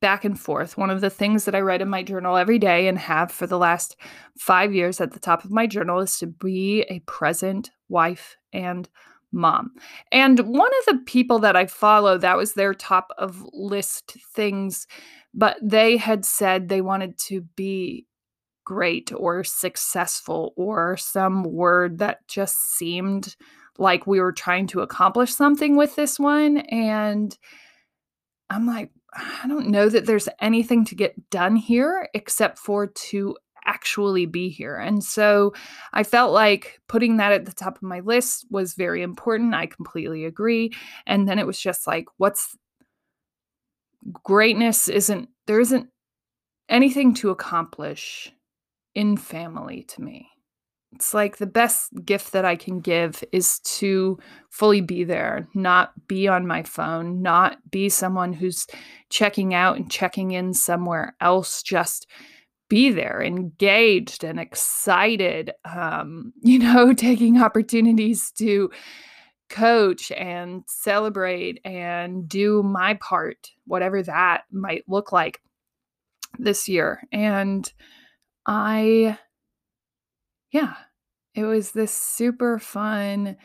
back 0.00 0.24
and 0.24 0.38
forth. 0.38 0.78
One 0.78 0.90
of 0.90 1.00
the 1.00 1.10
things 1.10 1.44
that 1.44 1.56
I 1.56 1.60
write 1.60 1.82
in 1.82 1.88
my 1.88 2.04
journal 2.04 2.36
every 2.36 2.60
day 2.60 2.86
and 2.86 2.96
have 3.00 3.32
for 3.32 3.48
the 3.48 3.58
last 3.58 3.96
five 4.38 4.72
years 4.72 5.00
at 5.00 5.10
the 5.10 5.18
top 5.18 5.44
of 5.44 5.50
my 5.50 5.66
journal 5.66 5.98
is 5.98 6.20
to 6.20 6.28
be 6.28 6.82
a 6.82 7.00
present 7.00 7.72
wife 7.88 8.36
and 8.52 8.88
mom. 9.32 9.72
And 10.10 10.38
one 10.40 10.70
of 10.80 10.94
the 10.94 11.02
people 11.04 11.38
that 11.40 11.56
I 11.56 11.66
follow, 11.66 12.18
that 12.18 12.36
was 12.36 12.54
their 12.54 12.74
top 12.74 13.08
of 13.18 13.44
list 13.52 14.16
things, 14.34 14.86
but 15.34 15.56
they 15.62 15.96
had 15.96 16.24
said 16.24 16.68
they 16.68 16.80
wanted 16.80 17.18
to 17.26 17.42
be 17.56 18.06
great 18.64 19.12
or 19.16 19.42
successful 19.44 20.52
or 20.56 20.96
some 20.96 21.42
word 21.42 21.98
that 21.98 22.26
just 22.28 22.76
seemed 22.76 23.36
like 23.78 24.06
we 24.06 24.20
were 24.20 24.32
trying 24.32 24.66
to 24.68 24.80
accomplish 24.80 25.34
something 25.34 25.76
with 25.76 25.96
this 25.96 26.18
one. 26.18 26.58
And 26.58 27.36
I'm 28.50 28.66
like, 28.66 28.90
I 29.14 29.46
don't 29.48 29.68
know 29.68 29.88
that 29.88 30.06
there's 30.06 30.28
anything 30.40 30.84
to 30.86 30.94
get 30.94 31.30
done 31.30 31.56
here 31.56 32.08
except 32.14 32.58
for 32.58 32.86
to 32.86 33.36
actually 33.66 34.26
be 34.26 34.48
here. 34.48 34.76
And 34.76 35.02
so 35.02 35.54
I 35.92 36.02
felt 36.02 36.32
like 36.32 36.80
putting 36.88 37.16
that 37.16 37.32
at 37.32 37.44
the 37.44 37.52
top 37.52 37.76
of 37.76 37.82
my 37.82 38.00
list 38.00 38.46
was 38.50 38.74
very 38.74 39.02
important. 39.02 39.54
I 39.54 39.66
completely 39.66 40.24
agree. 40.24 40.72
And 41.06 41.28
then 41.28 41.38
it 41.38 41.46
was 41.46 41.60
just 41.60 41.86
like, 41.86 42.06
what's 42.16 42.56
greatness 44.24 44.88
isn't, 44.88 45.28
there 45.46 45.60
isn't 45.60 45.88
anything 46.68 47.14
to 47.14 47.30
accomplish 47.30 48.32
in 48.94 49.16
family 49.16 49.84
to 49.84 50.02
me. 50.02 50.28
It's 50.94 51.14
like 51.14 51.38
the 51.38 51.46
best 51.46 51.90
gift 52.04 52.32
that 52.32 52.44
I 52.44 52.54
can 52.54 52.80
give 52.80 53.24
is 53.32 53.60
to 53.60 54.18
fully 54.50 54.82
be 54.82 55.04
there, 55.04 55.48
not 55.54 55.92
be 56.06 56.28
on 56.28 56.46
my 56.46 56.62
phone, 56.62 57.22
not 57.22 57.56
be 57.70 57.88
someone 57.88 58.34
who's 58.34 58.66
checking 59.08 59.54
out 59.54 59.76
and 59.76 59.90
checking 59.90 60.32
in 60.32 60.52
somewhere 60.52 61.16
else, 61.20 61.62
just 61.62 62.06
be 62.72 62.90
there, 62.90 63.22
engaged 63.22 64.24
and 64.24 64.40
excited, 64.40 65.52
um, 65.66 66.32
you 66.42 66.58
know, 66.58 66.94
taking 66.94 67.42
opportunities 67.42 68.32
to 68.38 68.70
coach 69.50 70.10
and 70.12 70.64
celebrate 70.66 71.60
and 71.66 72.26
do 72.26 72.62
my 72.62 72.94
part, 72.94 73.50
whatever 73.66 74.02
that 74.02 74.44
might 74.50 74.84
look 74.88 75.12
like 75.12 75.42
this 76.38 76.66
year. 76.66 77.02
And 77.12 77.70
I, 78.46 79.18
yeah, 80.50 80.72
it 81.34 81.44
was 81.44 81.72
this 81.72 81.94
super 81.94 82.58
fun, 82.58 83.36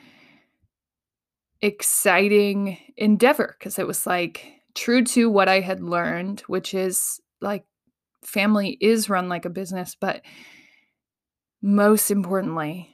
exciting 1.61 2.77
endeavor 2.95 3.57
because 3.59 3.77
it 3.77 3.87
was 3.87 4.07
like 4.07 4.45
true 4.73 5.03
to 5.03 5.29
what 5.29 5.49
I 5.49 5.59
had 5.59 5.83
learned, 5.83 6.39
which 6.47 6.73
is 6.73 7.19
like 7.41 7.65
family 8.27 8.77
is 8.81 9.09
run 9.09 9.29
like 9.29 9.45
a 9.45 9.49
business, 9.49 9.95
but 9.99 10.21
most 11.61 12.11
importantly, 12.11 12.89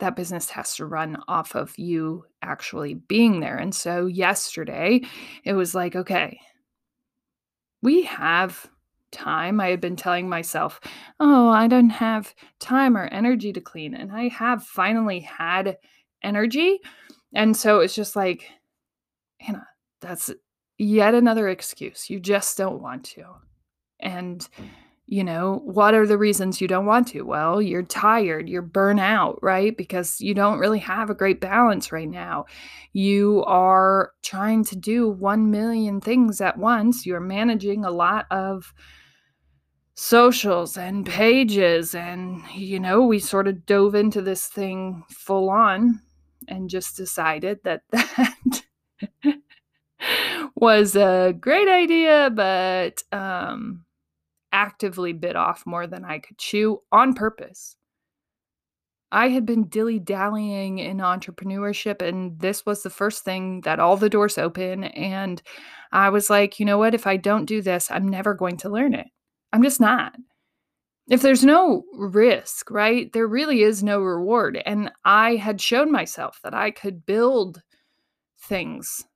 that 0.00 0.16
business 0.16 0.50
has 0.50 0.76
to 0.76 0.86
run 0.86 1.16
off 1.26 1.54
of 1.54 1.76
you 1.78 2.24
actually 2.42 2.94
being 2.94 3.40
there. 3.40 3.56
And 3.56 3.74
so 3.74 4.06
yesterday, 4.06 5.02
it 5.44 5.54
was 5.54 5.74
like, 5.74 5.96
okay, 5.96 6.38
we 7.82 8.02
have 8.02 8.68
time. 9.10 9.60
I 9.60 9.68
had 9.68 9.80
been 9.80 9.96
telling 9.96 10.28
myself, 10.28 10.80
oh, 11.18 11.48
I 11.48 11.66
don't 11.66 11.90
have 11.90 12.34
time 12.60 12.96
or 12.96 13.06
energy 13.06 13.52
to 13.52 13.60
clean. 13.60 13.94
And 13.94 14.12
I 14.12 14.28
have 14.28 14.62
finally 14.64 15.20
had 15.20 15.78
energy. 16.22 16.80
And 17.34 17.56
so 17.56 17.80
it's 17.80 17.94
just 17.94 18.14
like, 18.16 18.50
Anna, 19.40 19.66
that's 20.00 20.30
yet 20.78 21.14
another 21.14 21.48
excuse. 21.48 22.10
You 22.10 22.20
just 22.20 22.56
don't 22.58 22.82
want 22.82 23.04
to. 23.04 23.24
And, 24.00 24.46
you 25.06 25.24
know, 25.24 25.60
what 25.64 25.94
are 25.94 26.06
the 26.06 26.18
reasons 26.18 26.60
you 26.60 26.68
don't 26.68 26.86
want 26.86 27.08
to? 27.08 27.22
Well, 27.22 27.62
you're 27.62 27.82
tired, 27.82 28.48
you're 28.48 28.62
burnt 28.62 29.00
out, 29.00 29.38
right? 29.42 29.76
Because 29.76 30.20
you 30.20 30.34
don't 30.34 30.58
really 30.58 30.80
have 30.80 31.10
a 31.10 31.14
great 31.14 31.40
balance 31.40 31.90
right 31.92 32.08
now. 32.08 32.46
You 32.92 33.44
are 33.46 34.12
trying 34.22 34.64
to 34.66 34.76
do 34.76 35.08
1 35.08 35.50
million 35.50 36.00
things 36.00 36.40
at 36.40 36.58
once. 36.58 37.06
You're 37.06 37.20
managing 37.20 37.84
a 37.84 37.90
lot 37.90 38.26
of 38.30 38.72
socials 39.94 40.76
and 40.76 41.04
pages. 41.04 41.94
And, 41.94 42.42
you 42.54 42.78
know, 42.78 43.04
we 43.04 43.18
sort 43.18 43.48
of 43.48 43.66
dove 43.66 43.94
into 43.96 44.22
this 44.22 44.46
thing 44.46 45.04
full 45.10 45.50
on 45.50 46.02
and 46.46 46.70
just 46.70 46.96
decided 46.96 47.58
that 47.64 47.82
that 47.90 48.62
was 50.54 50.96
a 50.96 51.34
great 51.38 51.68
idea, 51.68 52.30
but 52.32 53.02
um, 53.12 53.84
actively 54.52 55.12
bit 55.12 55.36
off 55.36 55.64
more 55.66 55.86
than 55.86 56.04
I 56.04 56.18
could 56.18 56.38
chew 56.38 56.82
on 56.92 57.14
purpose. 57.14 57.76
I 59.10 59.28
had 59.28 59.46
been 59.46 59.68
dilly 59.68 59.98
dallying 59.98 60.78
in 60.78 60.98
entrepreneurship, 60.98 62.02
and 62.02 62.38
this 62.38 62.66
was 62.66 62.82
the 62.82 62.90
first 62.90 63.24
thing 63.24 63.62
that 63.62 63.80
all 63.80 63.96
the 63.96 64.10
doors 64.10 64.36
open. 64.36 64.84
And 64.84 65.40
I 65.92 66.10
was 66.10 66.28
like, 66.28 66.60
you 66.60 66.66
know 66.66 66.76
what? 66.76 66.94
If 66.94 67.06
I 67.06 67.16
don't 67.16 67.46
do 67.46 67.62
this, 67.62 67.90
I'm 67.90 68.06
never 68.06 68.34
going 68.34 68.58
to 68.58 68.68
learn 68.68 68.94
it. 68.94 69.06
I'm 69.52 69.62
just 69.62 69.80
not. 69.80 70.14
If 71.08 71.22
there's 71.22 71.42
no 71.42 71.84
risk, 71.94 72.70
right, 72.70 73.10
there 73.14 73.26
really 73.26 73.62
is 73.62 73.82
no 73.82 74.00
reward. 74.00 74.60
And 74.66 74.92
I 75.06 75.36
had 75.36 75.58
shown 75.58 75.90
myself 75.90 76.38
that 76.42 76.52
I 76.52 76.70
could 76.70 77.06
build 77.06 77.62
things 78.38 79.06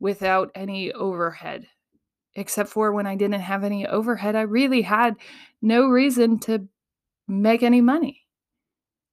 without 0.00 0.50
any 0.56 0.92
overhead, 0.92 1.68
except 2.34 2.70
for 2.70 2.92
when 2.92 3.06
I 3.06 3.16
didn't 3.16 3.40
have 3.40 3.64
any 3.64 3.86
overhead, 3.86 4.36
I 4.36 4.42
really 4.42 4.82
had 4.82 5.16
no 5.60 5.88
reason 5.88 6.38
to 6.40 6.68
make 7.26 7.62
any 7.62 7.80
money. 7.80 8.26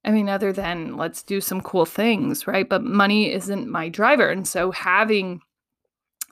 I 0.04 0.10
mean, 0.12 0.28
other 0.28 0.52
than 0.52 0.96
let's 0.96 1.22
do 1.22 1.40
some 1.40 1.60
cool 1.60 1.84
things, 1.84 2.46
right? 2.46 2.68
But 2.68 2.84
money 2.84 3.32
isn't 3.32 3.68
my 3.68 3.88
driver. 3.88 4.28
And 4.28 4.46
so 4.46 4.70
having 4.70 5.40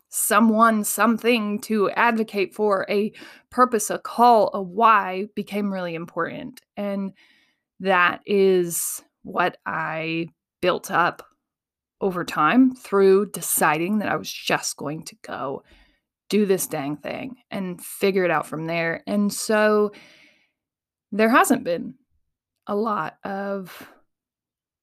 someone, 0.08 0.84
something 0.84 1.60
to 1.62 1.90
advocate 1.90 2.54
for 2.54 2.86
a 2.88 3.12
purpose, 3.50 3.90
a 3.90 3.98
call, 3.98 4.50
a 4.54 4.62
why 4.62 5.26
became 5.34 5.72
really 5.72 5.96
important. 5.96 6.60
And 6.76 7.12
that 7.80 8.20
is 8.24 9.02
what 9.24 9.56
I 9.66 10.28
built 10.62 10.92
up 10.92 11.26
over 12.00 12.24
time 12.24 12.76
through 12.76 13.30
deciding 13.30 13.98
that 13.98 14.08
I 14.08 14.14
was 14.14 14.32
just 14.32 14.76
going 14.76 15.02
to 15.06 15.16
go 15.22 15.64
do 16.34 16.46
this 16.46 16.66
dang 16.66 16.96
thing 16.96 17.36
and 17.52 17.80
figure 17.80 18.24
it 18.24 18.30
out 18.32 18.44
from 18.44 18.66
there. 18.66 19.04
And 19.06 19.32
so 19.32 19.92
there 21.12 21.28
hasn't 21.28 21.62
been 21.62 21.94
a 22.66 22.74
lot 22.74 23.18
of 23.22 23.88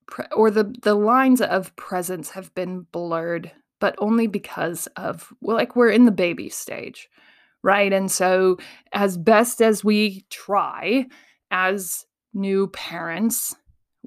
pre- 0.08 0.27
or 0.34 0.50
the 0.50 0.74
the 0.81 0.96
lines 0.96 1.41
of 1.41 1.75
presence 1.75 2.29
have 2.29 2.55
been 2.55 2.88
blurred 2.93 3.51
but 3.81 3.96
only 3.98 4.27
because 4.27 4.88
of 4.96 5.34
well 5.41 5.58
like 5.58 5.75
we're 5.75 5.89
in 5.89 6.05
the 6.05 6.12
baby 6.12 6.48
stage 6.48 7.10
right 7.63 7.91
and 7.91 8.10
so 8.10 8.58
as 8.93 9.17
best 9.17 9.62
as 9.62 9.84
we 9.84 10.24
try 10.29 11.05
as 11.50 12.05
new 12.34 12.67
parents 12.67 13.55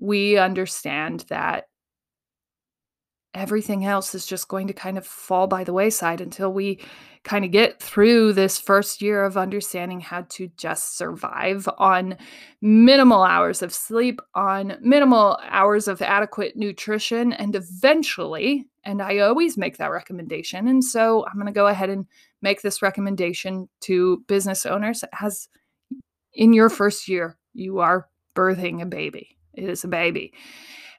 we 0.01 0.39
understand 0.39 1.27
that 1.29 1.65
everything 3.35 3.85
else 3.85 4.14
is 4.14 4.25
just 4.25 4.49
going 4.49 4.67
to 4.69 4.73
kind 4.73 4.97
of 4.97 5.07
fall 5.07 5.47
by 5.47 5.64
the 5.64 5.73
wayside 5.73 6.21
until 6.21 6.53
we 6.53 6.81
kind 7.25 7.45
of 7.45 7.50
get 7.50 7.83
through 7.83 8.33
this 8.33 8.59
first 8.61 9.03
year 9.03 9.25
of 9.25 9.37
understanding 9.37 10.00
how 10.00 10.23
to 10.29 10.49
just 10.57 10.97
survive 10.97 11.69
on 11.79 12.17
minimal 12.61 13.23
hours 13.23 13.62
of 13.62 13.75
sleep, 13.75 14.21
on 14.35 14.76
minimal 14.81 15.38
hours 15.49 15.88
of 15.88 16.03
adequate 16.03 16.55
nutrition, 16.57 17.33
and 17.33 17.57
eventually, 17.57 18.67
and 18.85 19.00
I 19.00 19.19
always 19.19 19.57
make 19.57 19.79
that 19.79 19.91
recommendation. 19.91 20.69
And 20.69 20.85
so 20.85 21.25
I'm 21.26 21.35
going 21.35 21.47
to 21.47 21.53
go 21.53 21.67
ahead 21.67 21.91
and 21.91 22.07
make 22.43 22.62
this 22.62 22.83
recommendation 22.83 23.69
to 23.81 24.23
business 24.29 24.67
owners 24.67 25.03
as 25.21 25.49
in 26.35 26.53
your 26.53 26.69
first 26.69 27.09
year, 27.09 27.38
you 27.55 27.79
are 27.79 28.09
birthing 28.35 28.83
a 28.83 28.87
baby. 28.87 29.38
It 29.55 29.69
is 29.69 29.85
a 29.85 29.88
baby. 29.88 30.35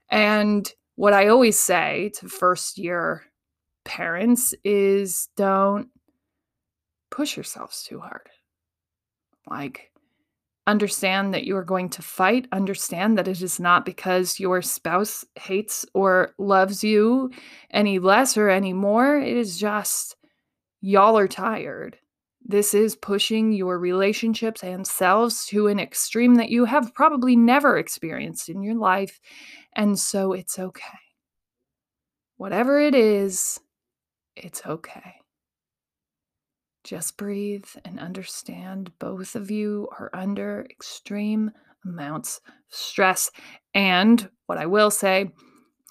And 0.10 0.72
what 0.96 1.14
I 1.14 1.28
always 1.28 1.60
say 1.60 2.12
to 2.16 2.30
first 2.30 2.78
year 2.78 3.24
parents 3.84 4.54
is 4.64 5.30
don't 5.36 5.90
push 7.12 7.38
yourselves 7.38 7.84
too 7.84 8.00
hard. 8.00 8.30
Like, 9.48 9.92
understand 10.68 11.34
that 11.34 11.44
you 11.44 11.56
are 11.56 11.64
going 11.64 11.90
to 11.90 12.01
fight. 12.01 12.48
Understand 12.51 13.18
that 13.18 13.27
it 13.27 13.42
is 13.42 13.60
not 13.60 13.86
because 13.86 14.40
your 14.40 14.62
spouse 14.62 15.24
hates 15.36 15.86
or 15.94 16.34
loves 16.38 16.84
you 16.84 17.31
any 17.72 18.00
less 18.00 18.38
or 18.38 18.50
any 18.50 18.74
more. 18.74 19.18
It 19.18 19.38
is 19.38 19.60
just 19.60 20.16
y'all 20.81 21.18
are 21.18 21.27
tired. 21.27 21.98
This 22.48 22.75
is 22.75 22.96
pushing 22.96 23.51
your 23.51 23.79
relationships 23.79 24.64
and 24.64 24.86
selves 24.86 25.48
to 25.48 25.66
an 25.66 25.79
extreme 25.79 26.36
that 26.36 26.50
you 26.50 26.66
have 26.66 26.94
probably 26.94 27.36
never 27.36 27.77
experienced 27.77 28.50
in 28.50 28.62
your 28.62 28.75
life. 28.75 29.20
And 29.75 29.98
so 29.98 30.31
it's 30.34 30.60
okay. 30.60 31.00
Whatever 32.38 32.79
it 32.79 32.94
is, 32.94 33.60
it's 34.36 34.62
okay. 34.64 35.16
Just 36.84 37.18
breathe 37.18 37.66
and 37.84 38.00
understand 38.00 38.92
both 39.00 39.36
of 39.36 39.50
you 39.50 39.90
are 40.00 40.12
under 40.14 40.68
extreme 40.70 41.50
amounts 41.84 42.42
of 42.48 42.53
stress. 42.70 43.31
And 43.74 44.29
what 44.46 44.60
I 44.60 44.68
will 44.68 44.92
say 44.92 45.31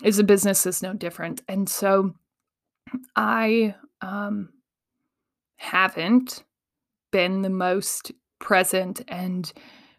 is 0.05 0.21
a 0.21 0.25
business 0.25 0.67
is 0.67 0.83
no 0.83 0.93
different. 0.93 1.43
And 1.49 1.69
so 1.69 2.14
I 3.17 3.75
um, 4.01 4.51
haven't 5.57 6.45
been 7.11 7.43
the 7.43 7.51
most 7.51 8.12
present 8.38 9.03
and 9.09 9.53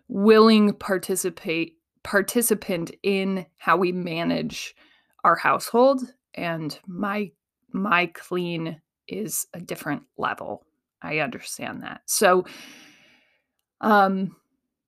willing 0.07 0.73
participate 0.73 1.73
participant 2.03 2.91
in 3.01 3.45
how 3.57 3.75
we 3.75 3.91
manage 3.91 4.75
our 5.23 5.35
household 5.35 6.01
and 6.35 6.79
my 6.85 7.31
my 7.71 8.05
clean 8.07 8.79
is 9.07 9.47
a 9.53 9.59
different 9.59 10.03
level 10.17 10.65
I 11.05 11.19
understand 11.19 11.83
that. 11.83 12.01
So, 12.05 12.45
um, 13.81 14.35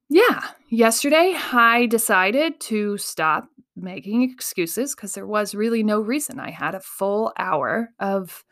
yeah, 0.09 0.41
yesterday 0.69 1.35
I 1.53 1.85
decided 1.85 2.59
to 2.61 2.97
stop 2.97 3.49
making 3.75 4.23
excuses 4.23 4.95
because 4.95 5.13
there 5.13 5.27
was 5.27 5.53
really 5.53 5.83
no 5.83 6.01
reason. 6.01 6.39
I 6.39 6.49
had 6.49 6.73
a 6.73 6.79
full 6.79 7.33
hour 7.37 7.89
of 7.99 8.43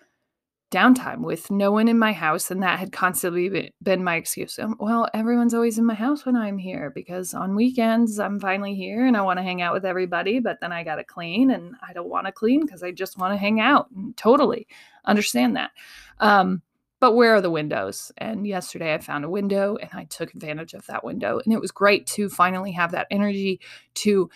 downtime 0.76 1.22
with 1.22 1.50
no 1.50 1.72
one 1.72 1.88
in 1.88 1.98
my 1.98 2.12
house, 2.12 2.52
and 2.52 2.62
that 2.62 2.80
had 2.80 2.92
constantly 2.92 3.72
been 3.82 4.04
my 4.04 4.16
excuse. 4.16 4.60
Um, 4.60 4.76
well, 4.80 5.08
everyone's 5.14 5.54
always 5.54 5.78
in 5.78 5.86
my 5.86 5.94
house 5.94 6.26
when 6.26 6.36
I'm 6.36 6.58
here 6.58 6.92
because 6.94 7.34
on 7.34 7.56
weekends 7.56 8.20
I'm 8.20 8.40
finally 8.40 8.76
here 8.76 9.06
and 9.06 9.16
I 9.16 9.22
want 9.22 9.40
to 9.40 9.44
hang 9.44 9.62
out 9.62 9.74
with 9.74 9.86
everybody, 9.86 10.40
but 10.40 10.60
then 10.60 10.72
I 10.72 10.84
got 10.84 10.96
to 10.96 11.04
clean 11.04 11.52
and 11.52 11.76
I 11.88 11.94
don't 11.94 12.10
want 12.10 12.26
to 12.26 12.32
clean 12.32 12.66
because 12.66 12.84
I 12.84 12.92
just 12.92 13.18
want 13.18 13.34
to 13.34 13.38
hang 13.38 13.60
out. 13.60 13.90
And 13.96 14.16
totally 14.18 14.68
understand 15.06 15.56
that. 15.56 15.72
Um, 16.20 16.62
but 17.00 17.14
where 17.14 17.36
are 17.36 17.42
the 17.42 17.52
windows? 17.52 18.12
And 18.18 18.48
yesterday 18.48 18.94
I 18.94 18.98
found 18.98 19.26
a 19.26 19.30
window 19.30 19.78
and 19.78 19.90
I 19.94 20.06
took 20.06 20.34
advantage 20.34 20.74
of 20.74 20.86
that 20.88 21.04
window. 21.04 21.40
And 21.44 21.54
it 21.54 21.62
was 21.62 21.72
great 21.72 22.08
to 22.08 22.30
finally 22.30 22.72
have 22.72 22.92
that 22.92 23.08
energy 23.12 23.62
to 23.96 24.30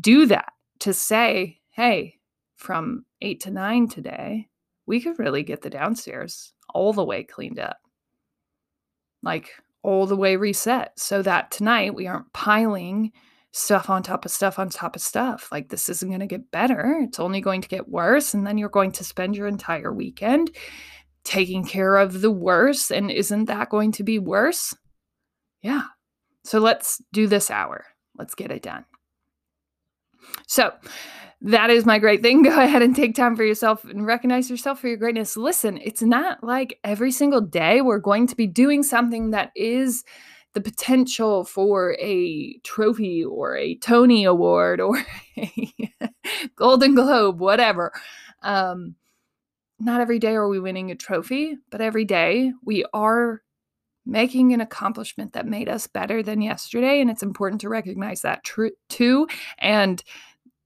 do 0.00 0.26
that, 0.26 0.52
to 0.80 0.92
say, 0.92 1.60
hey, 1.70 2.18
from 2.56 3.04
eight 3.20 3.40
to 3.40 3.50
nine 3.50 3.88
today, 3.88 4.48
we 4.86 5.00
could 5.00 5.18
really 5.18 5.42
get 5.42 5.62
the 5.62 5.70
downstairs 5.70 6.52
all 6.72 6.92
the 6.92 7.04
way 7.04 7.22
cleaned 7.22 7.58
up. 7.58 7.78
Like 9.22 9.50
all 9.82 10.06
the 10.06 10.16
way 10.16 10.36
reset 10.36 10.98
so 10.98 11.22
that 11.22 11.50
tonight 11.50 11.94
we 11.94 12.06
aren't 12.06 12.32
piling 12.32 13.12
stuff 13.52 13.88
on 13.88 14.02
top 14.02 14.24
of 14.24 14.30
stuff 14.30 14.58
on 14.58 14.68
top 14.68 14.96
of 14.96 15.02
stuff. 15.02 15.48
Like 15.52 15.68
this 15.68 15.88
isn't 15.88 16.08
going 16.08 16.20
to 16.20 16.26
get 16.26 16.50
better. 16.50 16.98
It's 17.02 17.20
only 17.20 17.40
going 17.40 17.60
to 17.60 17.68
get 17.68 17.88
worse. 17.88 18.34
And 18.34 18.46
then 18.46 18.58
you're 18.58 18.68
going 18.68 18.92
to 18.92 19.04
spend 19.04 19.36
your 19.36 19.46
entire 19.46 19.92
weekend 19.92 20.50
taking 21.22 21.64
care 21.64 21.96
of 21.96 22.20
the 22.20 22.30
worst. 22.30 22.90
And 22.90 23.10
isn't 23.10 23.44
that 23.44 23.70
going 23.70 23.92
to 23.92 24.02
be 24.02 24.18
worse? 24.18 24.74
Yeah. 25.62 25.84
So 26.42 26.58
let's 26.58 27.00
do 27.12 27.26
this 27.26 27.50
hour. 27.50 27.84
Let's 28.16 28.34
get 28.34 28.50
it 28.50 28.62
done. 28.62 28.84
So 30.46 30.72
that 31.44 31.68
is 31.68 31.84
my 31.84 31.98
great 31.98 32.22
thing. 32.22 32.42
Go 32.42 32.58
ahead 32.58 32.82
and 32.82 32.96
take 32.96 33.14
time 33.14 33.36
for 33.36 33.44
yourself 33.44 33.84
and 33.84 34.06
recognize 34.06 34.50
yourself 34.50 34.80
for 34.80 34.88
your 34.88 34.96
greatness. 34.96 35.36
Listen, 35.36 35.78
it's 35.82 36.02
not 36.02 36.42
like 36.42 36.78
every 36.82 37.12
single 37.12 37.40
day 37.40 37.80
we're 37.80 37.98
going 37.98 38.26
to 38.26 38.36
be 38.36 38.46
doing 38.46 38.82
something 38.82 39.30
that 39.30 39.52
is 39.54 40.04
the 40.54 40.60
potential 40.60 41.44
for 41.44 41.96
a 42.00 42.58
trophy 42.64 43.24
or 43.24 43.56
a 43.56 43.76
Tony 43.76 44.24
Award 44.24 44.80
or 44.80 45.04
a 45.38 45.82
Golden 46.56 46.94
Globe, 46.94 47.40
whatever. 47.40 47.92
Um, 48.42 48.94
not 49.80 50.00
every 50.00 50.18
day 50.18 50.34
are 50.34 50.48
we 50.48 50.60
winning 50.60 50.90
a 50.90 50.94
trophy, 50.94 51.56
but 51.70 51.80
every 51.80 52.04
day 52.04 52.52
we 52.64 52.84
are 52.94 53.42
making 54.06 54.52
an 54.52 54.60
accomplishment 54.60 55.32
that 55.32 55.46
made 55.46 55.68
us 55.68 55.86
better 55.86 56.22
than 56.22 56.40
yesterday. 56.40 57.00
And 57.00 57.10
it's 57.10 57.22
important 57.22 57.60
to 57.62 57.68
recognize 57.68 58.22
that 58.22 58.44
tr- 58.44 58.68
too. 58.88 59.26
And 59.58 60.02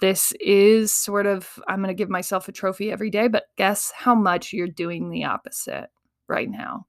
this 0.00 0.32
is 0.40 0.92
sort 0.92 1.26
of, 1.26 1.58
I'm 1.66 1.78
going 1.78 1.88
to 1.88 1.94
give 1.94 2.08
myself 2.08 2.48
a 2.48 2.52
trophy 2.52 2.90
every 2.90 3.10
day, 3.10 3.28
but 3.28 3.46
guess 3.56 3.92
how 3.94 4.14
much 4.14 4.52
you're 4.52 4.68
doing 4.68 5.10
the 5.10 5.24
opposite 5.24 5.88
right 6.28 6.48
now? 6.48 6.86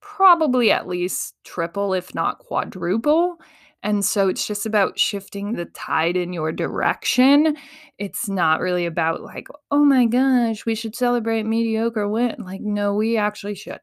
Probably 0.00 0.72
at 0.72 0.88
least 0.88 1.34
triple, 1.44 1.94
if 1.94 2.14
not 2.14 2.38
quadruple. 2.38 3.38
And 3.84 4.04
so 4.04 4.28
it's 4.28 4.46
just 4.46 4.64
about 4.66 4.98
shifting 4.98 5.54
the 5.54 5.64
tide 5.66 6.16
in 6.16 6.32
your 6.32 6.52
direction. 6.52 7.56
It's 7.98 8.28
not 8.28 8.60
really 8.60 8.86
about 8.86 9.22
like, 9.22 9.48
oh 9.70 9.84
my 9.84 10.06
gosh, 10.06 10.64
we 10.64 10.74
should 10.74 10.94
celebrate 10.94 11.44
mediocre 11.44 12.08
win. 12.08 12.36
Like, 12.38 12.60
no, 12.60 12.94
we 12.94 13.16
actually 13.16 13.56
should. 13.56 13.80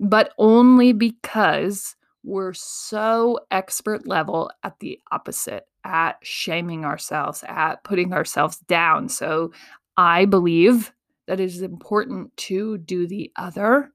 But 0.00 0.32
only 0.38 0.92
because 0.92 1.94
we're 2.26 2.52
so 2.52 3.38
expert 3.52 4.06
level 4.06 4.50
at 4.64 4.78
the 4.80 4.98
opposite, 5.12 5.66
at 5.84 6.18
shaming 6.22 6.84
ourselves, 6.84 7.44
at 7.46 7.84
putting 7.84 8.12
ourselves 8.12 8.58
down. 8.58 9.08
So 9.08 9.52
I 9.96 10.24
believe 10.24 10.92
that 11.28 11.40
it 11.40 11.44
is 11.44 11.62
important 11.62 12.36
to 12.36 12.78
do 12.78 13.06
the 13.06 13.30
other 13.36 13.92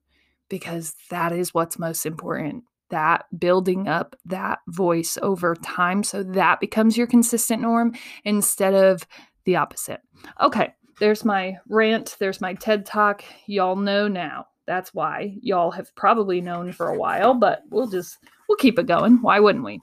because 0.48 0.94
that 1.10 1.32
is 1.32 1.54
what's 1.54 1.78
most 1.78 2.06
important 2.06 2.64
that 2.88 3.24
building 3.38 3.88
up 3.88 4.14
that 4.26 4.58
voice 4.68 5.18
over 5.22 5.54
time 5.56 6.02
so 6.02 6.22
that 6.22 6.60
becomes 6.60 6.96
your 6.96 7.06
consistent 7.06 7.62
norm 7.62 7.94
instead 8.24 8.74
of 8.74 9.06
the 9.44 9.56
opposite. 9.56 10.00
Okay, 10.40 10.74
there's 11.00 11.24
my 11.24 11.56
rant, 11.68 12.16
there's 12.20 12.40
my 12.40 12.52
TED 12.54 12.84
talk. 12.84 13.24
Y'all 13.46 13.76
know 13.76 14.08
now. 14.08 14.46
That's 14.66 14.94
why 14.94 15.36
y'all 15.40 15.70
have 15.72 15.94
probably 15.96 16.40
known 16.40 16.72
for 16.72 16.88
a 16.88 16.98
while, 16.98 17.34
but 17.34 17.62
we'll 17.70 17.88
just 17.88 18.18
we'll 18.48 18.56
keep 18.56 18.78
it 18.78 18.86
going. 18.86 19.20
Why 19.22 19.40
wouldn't 19.40 19.64
we? 19.64 19.80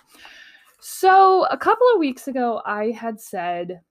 So, 0.82 1.46
a 1.52 1.58
couple 1.58 1.88
of 1.94 2.00
weeks 2.00 2.28
ago 2.28 2.62
I 2.66 2.92
had 2.92 3.20
said 3.20 3.82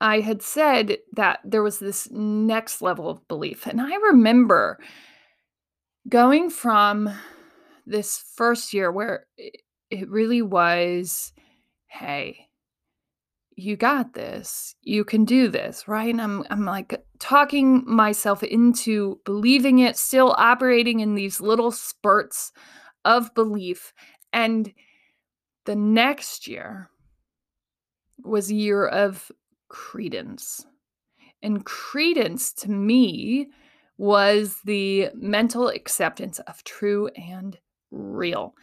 I 0.00 0.20
had 0.20 0.42
said 0.42 0.98
that 1.14 1.40
there 1.44 1.62
was 1.62 1.78
this 1.78 2.10
next 2.10 2.82
level 2.82 3.08
of 3.08 3.26
belief. 3.28 3.66
And 3.66 3.80
I 3.80 3.94
remember 3.96 4.78
going 6.08 6.50
from 6.50 7.10
this 7.86 8.22
first 8.34 8.74
year 8.74 8.92
where 8.92 9.26
it, 9.38 9.62
really 10.08 10.42
was 10.42 11.32
hey 11.86 12.45
you 13.56 13.74
got 13.74 14.12
this. 14.12 14.74
You 14.82 15.02
can 15.04 15.24
do 15.24 15.48
this 15.48 15.88
right? 15.88 16.10
And 16.10 16.20
i'm 16.20 16.44
i'm 16.50 16.64
like 16.64 17.02
talking 17.18 17.82
myself 17.86 18.42
into 18.42 19.18
believing 19.24 19.78
it 19.78 19.96
still 19.96 20.34
operating 20.38 21.00
in 21.00 21.14
these 21.14 21.40
little 21.40 21.72
spurts 21.72 22.52
of 23.04 23.34
belief. 23.34 23.94
And 24.32 24.72
the 25.64 25.76
next 25.76 26.46
year 26.46 26.90
was 28.22 28.50
a 28.50 28.54
year 28.54 28.86
of 28.86 29.30
credence. 29.68 30.66
And 31.42 31.64
credence 31.64 32.52
to 32.54 32.70
me 32.70 33.48
was 33.98 34.58
the 34.64 35.10
mental 35.14 35.68
acceptance 35.68 36.38
of 36.40 36.62
true 36.64 37.08
and 37.16 37.58
real. 37.90 38.54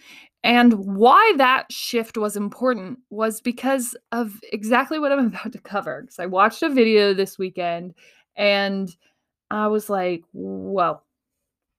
And 0.43 0.73
why 0.73 1.33
that 1.37 1.71
shift 1.71 2.17
was 2.17 2.35
important 2.35 2.99
was 3.09 3.39
because 3.39 3.95
of 4.11 4.39
exactly 4.51 4.99
what 4.99 5.11
I'm 5.11 5.27
about 5.27 5.53
to 5.53 5.59
cover. 5.59 6.01
Because 6.01 6.19
I 6.19 6.25
watched 6.25 6.63
a 6.63 6.69
video 6.69 7.13
this 7.13 7.37
weekend 7.37 7.93
and 8.35 8.93
I 9.51 9.67
was 9.67 9.89
like, 9.89 10.23
whoa, 10.31 11.01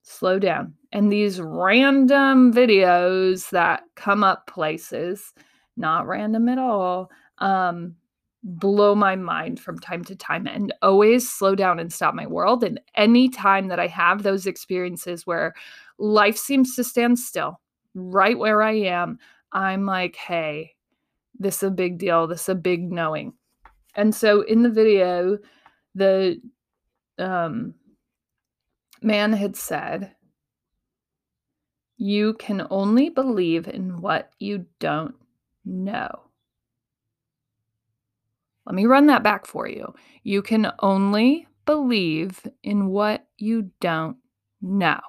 slow 0.02 0.38
down. 0.38 0.74
And 0.92 1.10
these 1.10 1.40
random 1.40 2.52
videos 2.52 3.50
that 3.50 3.82
come 3.96 4.22
up 4.22 4.46
places, 4.46 5.34
not 5.76 6.06
random 6.06 6.48
at 6.48 6.58
all, 6.58 7.10
um, 7.38 7.96
blow 8.44 8.94
my 8.94 9.16
mind 9.16 9.58
from 9.58 9.78
time 9.78 10.04
to 10.04 10.14
time 10.14 10.46
and 10.46 10.72
always 10.82 11.30
slow 11.30 11.54
down 11.54 11.78
and 11.78 11.92
stop 11.92 12.14
my 12.14 12.26
world. 12.26 12.62
And 12.62 12.80
any 12.94 13.28
time 13.28 13.68
that 13.68 13.80
I 13.80 13.86
have 13.88 14.22
those 14.22 14.46
experiences 14.46 15.26
where 15.26 15.54
life 15.98 16.36
seems 16.36 16.76
to 16.76 16.84
stand 16.84 17.18
still, 17.18 17.60
right 17.94 18.38
where 18.38 18.62
I 18.62 18.72
am, 18.72 19.18
I'm 19.52 19.86
like, 19.86 20.16
hey, 20.16 20.74
this 21.38 21.56
is 21.56 21.68
a 21.68 21.70
big 21.70 21.98
deal. 21.98 22.26
This 22.26 22.42
is 22.42 22.48
a 22.50 22.54
big 22.54 22.92
knowing. 22.92 23.34
And 23.94 24.14
so 24.14 24.42
in 24.42 24.62
the 24.62 24.70
video, 24.70 25.38
the 25.94 26.40
um, 27.18 27.74
man 29.02 29.32
had 29.32 29.56
said, 29.56 30.12
You 31.96 32.34
can 32.34 32.66
only 32.70 33.10
believe 33.10 33.68
in 33.68 34.00
what 34.00 34.30
you 34.38 34.66
don't 34.80 35.14
know. 35.64 36.10
Let 38.66 38.74
me 38.74 38.86
run 38.86 39.06
that 39.06 39.22
back 39.22 39.46
for 39.46 39.68
you. 39.68 39.94
You 40.22 40.42
can 40.42 40.72
only 40.78 41.46
believe 41.66 42.46
in 42.62 42.88
what 42.88 43.26
you 43.36 43.70
don't 43.80 44.16
know. 44.60 45.00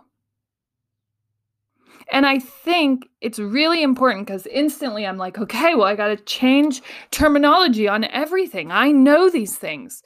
And 2.12 2.26
I 2.26 2.40
think 2.40 3.08
it's 3.22 3.40
really 3.40 3.84
important 3.84 4.28
because 4.28 4.46
instantly 4.48 5.06
I'm 5.06 5.18
like, 5.18 5.38
okay, 5.38 5.76
well, 5.76 5.88
I 5.88 5.96
got 5.96 6.08
to 6.08 6.18
change 6.18 6.82
terminology 7.12 7.88
on 7.88 8.04
everything. 8.06 8.72
I 8.72 8.92
know 8.92 9.30
these 9.30 9.56
things. 9.58 10.04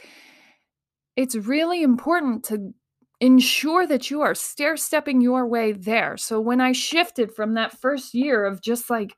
It's 1.15 1.35
really 1.35 1.83
important 1.83 2.43
to 2.45 2.73
ensure 3.19 3.85
that 3.87 4.09
you 4.09 4.21
are 4.21 4.33
stair 4.33 4.77
stepping 4.77 5.21
your 5.21 5.45
way 5.45 5.73
there. 5.73 6.15
So 6.15 6.39
when 6.39 6.61
I 6.61 6.71
shifted 6.71 7.33
from 7.33 7.55
that 7.55 7.77
first 7.77 8.13
year 8.13 8.45
of 8.45 8.61
just 8.61 8.89
like, 8.89 9.15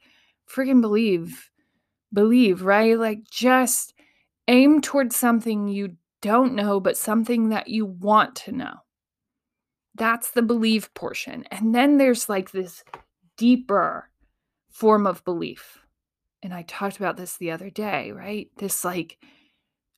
friggin' 0.50 0.82
believe, 0.82 1.50
believe, 2.14 2.64
right? 2.64 2.98
Like 2.98 3.24
just 3.32 3.94
Aim 4.50 4.82
towards 4.82 5.16
something 5.16 5.70
you 5.70 5.98
don't 6.22 6.54
know, 6.56 6.80
but 6.82 6.98
something 6.98 7.50
that 7.50 7.70
you 7.70 7.86
want 7.86 8.36
to 8.36 8.52
know. 8.52 8.76
That's 9.96 10.32
the 10.32 10.42
belief 10.42 10.94
portion. 10.94 11.46
And 11.52 11.76
then 11.76 11.98
there's 11.98 12.30
like 12.30 12.52
this 12.52 12.84
deeper 13.38 14.10
form 14.70 15.06
of 15.06 15.24
belief. 15.26 15.80
And 16.44 16.54
I 16.54 16.64
talked 16.64 16.98
about 16.98 17.18
this 17.18 17.38
the 17.38 17.52
other 17.52 17.70
day, 17.70 18.12
right? 18.12 18.50
This 18.58 18.84
like 18.84 19.18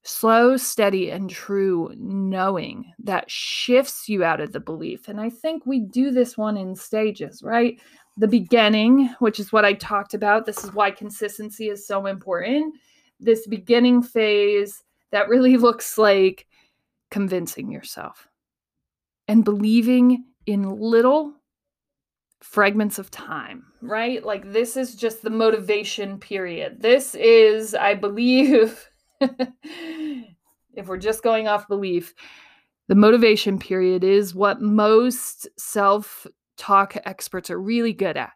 slow, 0.04 0.58
steady, 0.58 1.10
and 1.10 1.30
true 1.30 1.94
knowing 1.96 2.92
that 3.00 3.30
shifts 3.32 4.10
you 4.10 4.24
out 4.24 4.42
of 4.42 4.52
the 4.52 4.60
belief. 4.60 5.08
And 5.08 5.22
I 5.22 5.30
think 5.30 5.66
we 5.66 5.80
do 5.80 6.12
this 6.12 6.38
one 6.38 6.58
in 6.58 6.76
stages, 6.76 7.42
right? 7.42 7.80
The 8.18 8.28
beginning, 8.28 9.10
which 9.20 9.40
is 9.40 9.54
what 9.54 9.64
I 9.64 9.74
talked 9.74 10.14
about. 10.14 10.46
This 10.46 10.64
is 10.64 10.74
why 10.74 10.92
consistency 10.92 11.70
is 11.70 11.88
so 11.88 12.06
important 12.08 12.76
this 13.20 13.48
beginning 13.48 14.04
phase 14.04 14.84
that 15.12 15.30
really 15.30 15.58
looks 15.68 15.98
like 15.98 16.48
convincing 17.10 17.72
yourself 17.72 18.28
and 19.28 19.46
believing 19.46 20.26
in 20.46 20.80
little 20.80 21.34
fragments 22.42 23.00
of 23.00 23.10
time, 23.10 23.64
right? 23.82 24.24
Like 24.24 24.52
this 24.52 24.76
is 24.76 24.96
just 24.96 25.22
the 25.22 25.30
motivation 25.30 26.20
period. 26.20 26.82
This 26.82 27.16
is, 27.16 27.74
I 27.74 27.94
believe, 27.94 28.88
if 29.22 30.88
we're 30.88 30.98
just 30.98 31.24
going 31.24 31.48
off 31.48 31.68
belief, 31.68 32.14
the 32.90 32.96
motivation 32.96 33.60
period 33.60 34.04
is 34.04 34.36
what 34.36 34.62
most 34.62 35.48
self 35.58 36.28
talk 36.58 36.98
experts 37.06 37.50
are 37.50 37.60
really 37.60 37.94
good 37.94 38.18
at. 38.18 38.32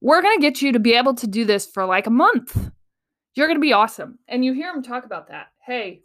We're 0.00 0.20
going 0.20 0.36
to 0.36 0.42
get 0.42 0.60
you 0.60 0.72
to 0.72 0.80
be 0.80 0.94
able 0.94 1.14
to 1.14 1.26
do 1.26 1.44
this 1.44 1.64
for 1.64 1.86
like 1.86 2.06
a 2.06 2.10
month. 2.10 2.70
You're 3.34 3.46
going 3.46 3.56
to 3.56 3.60
be 3.60 3.72
awesome. 3.72 4.18
And 4.28 4.44
you 4.44 4.52
hear 4.52 4.72
them 4.72 4.82
talk 4.82 5.04
about 5.04 5.28
that. 5.28 5.46
Hey, 5.64 6.02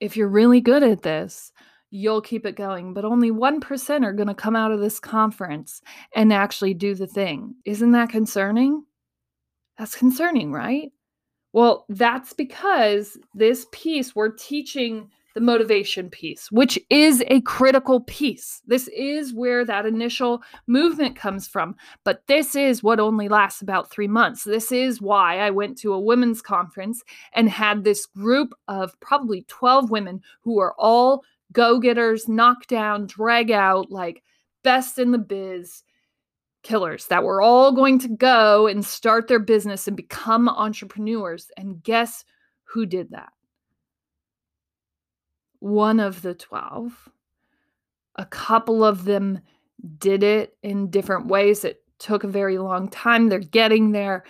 if 0.00 0.16
you're 0.16 0.28
really 0.28 0.60
good 0.60 0.82
at 0.82 1.02
this, 1.02 1.52
you'll 1.90 2.20
keep 2.20 2.46
it 2.46 2.56
going. 2.56 2.94
But 2.94 3.04
only 3.04 3.30
1% 3.30 4.04
are 4.04 4.12
going 4.12 4.28
to 4.28 4.34
come 4.34 4.56
out 4.56 4.72
of 4.72 4.80
this 4.80 5.00
conference 5.00 5.82
and 6.14 6.32
actually 6.32 6.74
do 6.74 6.94
the 6.94 7.06
thing. 7.06 7.54
Isn't 7.64 7.92
that 7.92 8.10
concerning? 8.10 8.84
That's 9.78 9.94
concerning, 9.94 10.52
right? 10.52 10.92
Well, 11.52 11.86
that's 11.88 12.32
because 12.32 13.18
this 13.34 13.66
piece 13.72 14.14
we're 14.14 14.30
teaching 14.30 15.10
the 15.36 15.40
motivation 15.42 16.08
piece, 16.08 16.50
which 16.50 16.78
is 16.88 17.22
a 17.28 17.42
critical 17.42 18.00
piece. 18.00 18.62
This 18.66 18.88
is 18.88 19.34
where 19.34 19.66
that 19.66 19.84
initial 19.84 20.42
movement 20.66 21.14
comes 21.14 21.46
from. 21.46 21.76
But 22.04 22.26
this 22.26 22.54
is 22.54 22.82
what 22.82 23.00
only 23.00 23.28
lasts 23.28 23.60
about 23.60 23.90
three 23.90 24.08
months. 24.08 24.44
This 24.44 24.72
is 24.72 25.02
why 25.02 25.40
I 25.40 25.50
went 25.50 25.76
to 25.78 25.92
a 25.92 26.00
women's 26.00 26.40
conference 26.40 27.02
and 27.34 27.50
had 27.50 27.84
this 27.84 28.06
group 28.06 28.54
of 28.66 28.98
probably 29.00 29.44
12 29.48 29.90
women 29.90 30.22
who 30.40 30.58
are 30.58 30.74
all 30.78 31.22
go 31.52 31.78
getters, 31.78 32.28
knock 32.28 32.66
down, 32.66 33.06
drag 33.06 33.50
out, 33.50 33.90
like 33.90 34.22
best 34.62 34.98
in 34.98 35.12
the 35.12 35.18
biz 35.18 35.82
killers 36.62 37.06
that 37.06 37.22
were 37.22 37.40
all 37.40 37.72
going 37.72 37.98
to 38.00 38.08
go 38.08 38.66
and 38.66 38.84
start 38.84 39.28
their 39.28 39.38
business 39.38 39.86
and 39.86 39.96
become 39.96 40.48
entrepreneurs. 40.48 41.50
And 41.56 41.82
guess 41.82 42.24
who 42.64 42.86
did 42.86 43.10
that? 43.10 43.30
one 45.60 46.00
of 46.00 46.22
the 46.22 46.34
12. 46.34 47.08
A 48.16 48.26
couple 48.26 48.84
of 48.84 49.04
them 49.04 49.40
did 49.98 50.22
it 50.22 50.56
in 50.62 50.90
different 50.90 51.26
ways. 51.26 51.64
It 51.64 51.82
took 51.98 52.24
a 52.24 52.28
very 52.28 52.58
long 52.58 52.88
time. 52.88 53.28
They're 53.28 53.38
getting 53.38 53.92
there, 53.92 54.24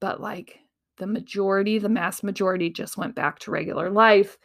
but 0.00 0.20
like 0.20 0.60
the 0.98 1.06
majority, 1.06 1.78
the 1.78 1.88
mass 1.88 2.22
majority 2.22 2.70
just 2.70 2.96
went 2.96 3.14
back 3.14 3.38
to 3.40 3.50
regular 3.50 3.90
life. 3.90 4.38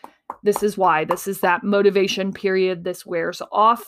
This 0.44 0.63
is 0.63 0.78
why. 0.78 1.06
This 1.06 1.28
is 1.28 1.41
that 1.41 1.63
motivation 1.63 2.34
period. 2.34 2.84
This 2.84 3.06
wears 3.06 3.41
off. 3.52 3.84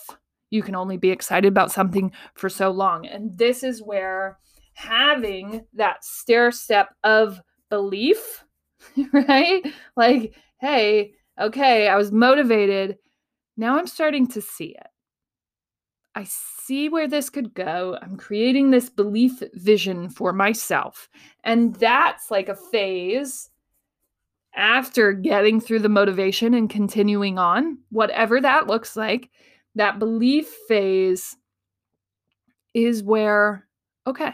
You 0.49 0.61
can 0.61 0.75
only 0.75 0.97
be 0.97 1.09
excited 1.09 1.47
about 1.47 1.71
something 1.71 2.11
for 2.35 2.49
so 2.49 2.69
long. 2.69 3.05
And 3.07 3.37
this 3.37 3.63
is 3.63 3.81
where 3.81 4.37
having 4.75 5.65
that 5.73 6.03
stair 6.03 6.51
step 6.51 6.89
of 7.03 7.41
belief, 7.69 8.43
right? 9.13 9.65
Like, 9.95 10.35
hey, 10.59 11.13
okay, 11.39 11.87
I 11.87 11.95
was 11.95 12.11
motivated. 12.11 12.97
Now 13.57 13.77
I'm 13.77 13.87
starting 13.87 14.27
to 14.27 14.41
see 14.41 14.75
it. 14.79 14.87
I 16.15 16.25
see 16.25 16.89
where 16.89 17.07
this 17.07 17.29
could 17.29 17.55
go. 17.55 17.97
I'm 18.01 18.17
creating 18.17 18.69
this 18.69 18.89
belief 18.89 19.41
vision 19.53 20.09
for 20.09 20.31
myself. 20.31 21.09
And 21.43 21.73
that's 21.75 22.29
like 22.29 22.49
a 22.49 22.55
phase 22.55 23.49
after 24.55 25.13
getting 25.13 25.59
through 25.59 25.79
the 25.79 25.89
motivation 25.89 26.53
and 26.53 26.69
continuing 26.69 27.37
on, 27.37 27.77
whatever 27.89 28.39
that 28.41 28.67
looks 28.67 28.95
like. 28.95 29.29
That 29.75 29.99
belief 29.99 30.47
phase 30.67 31.35
is 32.73 33.03
where, 33.03 33.67
okay, 34.05 34.33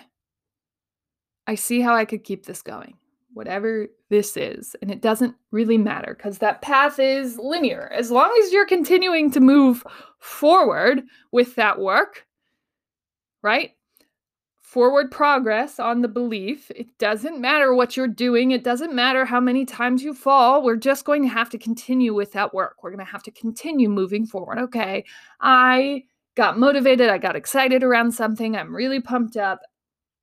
I 1.47 1.55
see 1.55 1.81
how 1.81 1.95
I 1.95 2.05
could 2.05 2.23
keep 2.23 2.45
this 2.45 2.61
going, 2.61 2.95
whatever 3.33 3.87
this 4.09 4.35
is. 4.37 4.75
And 4.81 4.91
it 4.91 5.01
doesn't 5.01 5.35
really 5.51 5.77
matter 5.77 6.13
because 6.15 6.39
that 6.39 6.61
path 6.61 6.99
is 6.99 7.37
linear. 7.37 7.89
As 7.93 8.11
long 8.11 8.37
as 8.43 8.51
you're 8.51 8.65
continuing 8.65 9.31
to 9.31 9.39
move 9.39 9.83
forward 10.19 11.03
with 11.31 11.55
that 11.55 11.79
work, 11.79 12.25
right? 13.41 13.71
Forward 14.69 15.09
progress 15.09 15.79
on 15.79 16.01
the 16.01 16.07
belief. 16.07 16.69
It 16.75 16.95
doesn't 16.99 17.41
matter 17.41 17.73
what 17.73 17.97
you're 17.97 18.07
doing. 18.07 18.51
It 18.51 18.63
doesn't 18.63 18.93
matter 18.93 19.25
how 19.25 19.39
many 19.39 19.65
times 19.65 20.03
you 20.03 20.13
fall. 20.13 20.61
We're 20.61 20.75
just 20.75 21.05
going 21.05 21.23
to 21.23 21.27
have 21.27 21.49
to 21.49 21.57
continue 21.57 22.13
with 22.13 22.33
that 22.33 22.53
work. 22.53 22.83
We're 22.83 22.91
going 22.91 23.03
to 23.03 23.11
have 23.11 23.23
to 23.23 23.31
continue 23.31 23.89
moving 23.89 24.27
forward. 24.27 24.59
Okay. 24.59 25.05
I 25.41 26.03
got 26.35 26.59
motivated. 26.59 27.09
I 27.09 27.17
got 27.17 27.35
excited 27.35 27.81
around 27.81 28.11
something. 28.11 28.55
I'm 28.55 28.75
really 28.75 28.99
pumped 28.99 29.37
up. 29.37 29.61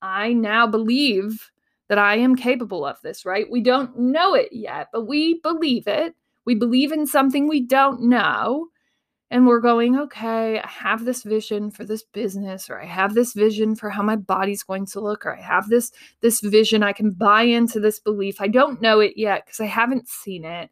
I 0.00 0.32
now 0.32 0.68
believe 0.68 1.50
that 1.88 1.98
I 1.98 2.14
am 2.14 2.36
capable 2.36 2.86
of 2.86 3.00
this, 3.02 3.26
right? 3.26 3.50
We 3.50 3.60
don't 3.62 3.98
know 3.98 4.34
it 4.34 4.52
yet, 4.52 4.90
but 4.92 5.08
we 5.08 5.40
believe 5.40 5.88
it. 5.88 6.14
We 6.44 6.54
believe 6.54 6.92
in 6.92 7.08
something 7.08 7.48
we 7.48 7.62
don't 7.62 8.02
know. 8.02 8.68
And 9.30 9.46
we're 9.46 9.60
going, 9.60 9.98
okay, 9.98 10.60
I 10.60 10.68
have 10.68 11.04
this 11.04 11.24
vision 11.24 11.72
for 11.72 11.84
this 11.84 12.04
business, 12.04 12.70
or 12.70 12.80
I 12.80 12.86
have 12.86 13.14
this 13.14 13.32
vision 13.32 13.74
for 13.74 13.90
how 13.90 14.02
my 14.02 14.14
body's 14.14 14.62
going 14.62 14.86
to 14.86 15.00
look, 15.00 15.26
or 15.26 15.36
I 15.36 15.40
have 15.40 15.68
this 15.68 15.90
this 16.20 16.40
vision. 16.40 16.84
I 16.84 16.92
can 16.92 17.10
buy 17.10 17.42
into 17.42 17.80
this 17.80 17.98
belief. 17.98 18.40
I 18.40 18.46
don't 18.46 18.80
know 18.80 19.00
it 19.00 19.14
yet 19.16 19.44
because 19.44 19.60
I 19.60 19.66
haven't 19.66 20.08
seen 20.08 20.44
it. 20.44 20.70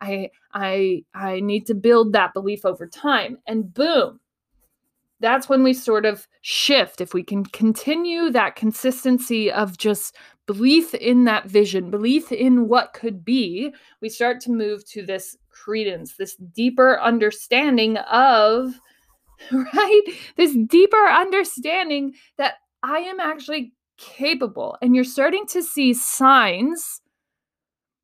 I 0.00 0.30
I 0.54 1.04
I 1.14 1.40
need 1.40 1.66
to 1.66 1.74
build 1.74 2.12
that 2.12 2.32
belief 2.32 2.64
over 2.64 2.86
time. 2.86 3.38
And 3.46 3.74
boom, 3.74 4.20
that's 5.20 5.48
when 5.48 5.62
we 5.62 5.72
sort 5.74 6.06
of 6.06 6.28
shift. 6.42 7.00
If 7.00 7.14
we 7.14 7.22
can 7.22 7.44
continue 7.44 8.30
that 8.30 8.56
consistency 8.56 9.50
of 9.50 9.78
just 9.78 10.16
belief 10.46 10.94
in 10.94 11.24
that 11.24 11.46
vision, 11.46 11.90
belief 11.90 12.30
in 12.30 12.68
what 12.68 12.92
could 12.92 13.24
be, 13.24 13.74
we 14.00 14.08
start 14.08 14.40
to 14.42 14.52
move 14.52 14.86
to 14.90 15.04
this 15.04 15.36
credence, 15.64 16.16
this 16.16 16.36
deeper 16.36 17.00
understanding 17.00 17.96
of, 17.98 18.74
right? 19.52 20.02
This 20.36 20.56
deeper 20.68 21.06
understanding 21.06 22.14
that 22.38 22.54
I 22.82 22.98
am 22.98 23.20
actually 23.20 23.72
capable. 23.98 24.76
And 24.82 24.94
you're 24.94 25.04
starting 25.04 25.46
to 25.48 25.62
see 25.62 25.94
signs 25.94 27.00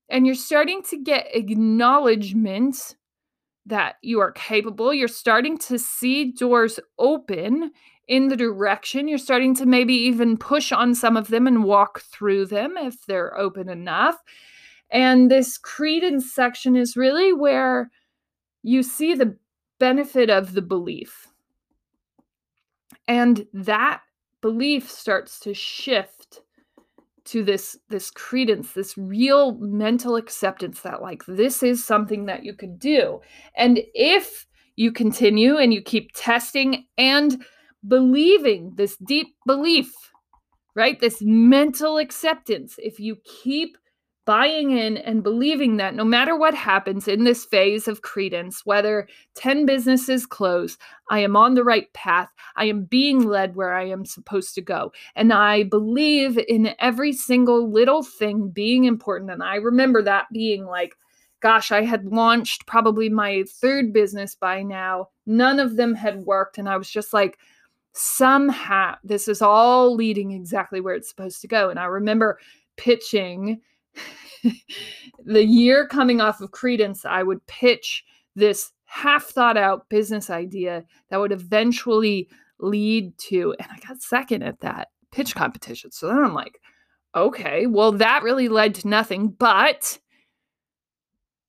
and 0.08 0.26
you're 0.26 0.34
starting 0.34 0.82
to 0.84 0.98
get 0.98 1.34
acknowledgement 1.34 2.96
that 3.66 3.96
you 4.02 4.20
are 4.20 4.32
capable. 4.32 4.92
You're 4.92 5.08
starting 5.08 5.56
to 5.58 5.78
see 5.78 6.32
doors 6.32 6.80
open 6.98 7.70
in 8.08 8.28
the 8.28 8.36
direction. 8.36 9.08
You're 9.08 9.18
starting 9.18 9.54
to 9.56 9.66
maybe 9.66 9.94
even 9.94 10.36
push 10.36 10.72
on 10.72 10.94
some 10.94 11.16
of 11.16 11.28
them 11.28 11.46
and 11.46 11.64
walk 11.64 12.02
through 12.02 12.46
them 12.46 12.76
if 12.76 13.06
they're 13.06 13.38
open 13.38 13.68
enough. 13.68 14.16
And 14.92 15.30
this 15.30 15.56
credence 15.56 16.32
section 16.32 16.76
is 16.76 16.96
really 16.96 17.32
where 17.32 17.90
you 18.62 18.82
see 18.82 19.14
the 19.14 19.36
benefit 19.80 20.30
of 20.30 20.52
the 20.52 20.62
belief. 20.62 21.26
And 23.08 23.46
that 23.52 24.02
belief 24.42 24.90
starts 24.90 25.40
to 25.40 25.54
shift 25.54 26.42
to 27.24 27.44
this 27.44 27.78
this 27.88 28.10
credence 28.10 28.72
this 28.72 28.98
real 28.98 29.54
mental 29.58 30.16
acceptance 30.16 30.80
that 30.80 31.00
like 31.00 31.22
this 31.28 31.62
is 31.62 31.84
something 31.84 32.26
that 32.26 32.44
you 32.44 32.52
could 32.52 32.78
do 32.80 33.20
and 33.56 33.78
if 33.94 34.44
you 34.74 34.90
continue 34.90 35.56
and 35.56 35.72
you 35.72 35.80
keep 35.80 36.10
testing 36.14 36.84
and 36.98 37.44
believing 37.86 38.72
this 38.74 38.96
deep 38.96 39.36
belief 39.46 39.92
right 40.74 40.98
this 40.98 41.18
mental 41.22 41.98
acceptance 41.98 42.74
if 42.78 42.98
you 42.98 43.16
keep 43.24 43.78
buying 44.24 44.70
in 44.70 44.96
and 44.98 45.22
believing 45.22 45.76
that 45.78 45.94
no 45.94 46.04
matter 46.04 46.36
what 46.36 46.54
happens 46.54 47.08
in 47.08 47.24
this 47.24 47.44
phase 47.44 47.88
of 47.88 48.02
credence, 48.02 48.64
whether 48.64 49.08
10 49.34 49.66
businesses 49.66 50.26
close, 50.26 50.78
I 51.10 51.20
am 51.20 51.36
on 51.36 51.54
the 51.54 51.64
right 51.64 51.92
path. 51.92 52.30
I 52.56 52.66
am 52.66 52.84
being 52.84 53.24
led 53.24 53.56
where 53.56 53.74
I 53.74 53.88
am 53.88 54.04
supposed 54.04 54.54
to 54.54 54.60
go. 54.60 54.92
And 55.16 55.32
I 55.32 55.64
believe 55.64 56.38
in 56.48 56.74
every 56.78 57.12
single 57.12 57.70
little 57.70 58.02
thing 58.02 58.48
being 58.48 58.84
important. 58.84 59.30
And 59.30 59.42
I 59.42 59.56
remember 59.56 60.02
that 60.02 60.26
being 60.32 60.66
like, 60.66 60.94
gosh, 61.40 61.72
I 61.72 61.82
had 61.82 62.06
launched 62.06 62.66
probably 62.66 63.08
my 63.08 63.42
third 63.60 63.92
business 63.92 64.36
by 64.36 64.62
now. 64.62 65.08
None 65.26 65.58
of 65.58 65.76
them 65.76 65.94
had 65.94 66.20
worked. 66.20 66.56
And 66.58 66.68
I 66.68 66.76
was 66.76 66.88
just 66.88 67.12
like, 67.12 67.38
somehow 67.94 68.94
this 69.04 69.28
is 69.28 69.42
all 69.42 69.94
leading 69.94 70.30
exactly 70.30 70.80
where 70.80 70.94
it's 70.94 71.08
supposed 71.08 71.40
to 71.40 71.48
go. 71.48 71.68
And 71.68 71.78
I 71.78 71.84
remember 71.86 72.38
pitching 72.76 73.60
the 75.24 75.44
year 75.44 75.86
coming 75.86 76.20
off 76.20 76.40
of 76.40 76.50
Credence, 76.50 77.04
I 77.04 77.22
would 77.22 77.46
pitch 77.46 78.04
this 78.34 78.72
half 78.84 79.24
thought 79.24 79.56
out 79.56 79.88
business 79.88 80.30
idea 80.30 80.84
that 81.10 81.20
would 81.20 81.32
eventually 81.32 82.28
lead 82.58 83.16
to, 83.18 83.54
and 83.58 83.68
I 83.70 83.78
got 83.86 84.02
second 84.02 84.42
at 84.42 84.60
that 84.60 84.88
pitch 85.10 85.34
competition. 85.34 85.90
So 85.92 86.08
then 86.08 86.18
I'm 86.18 86.34
like, 86.34 86.58
okay, 87.14 87.66
well, 87.66 87.92
that 87.92 88.22
really 88.22 88.48
led 88.48 88.74
to 88.76 88.88
nothing, 88.88 89.28
but 89.28 89.98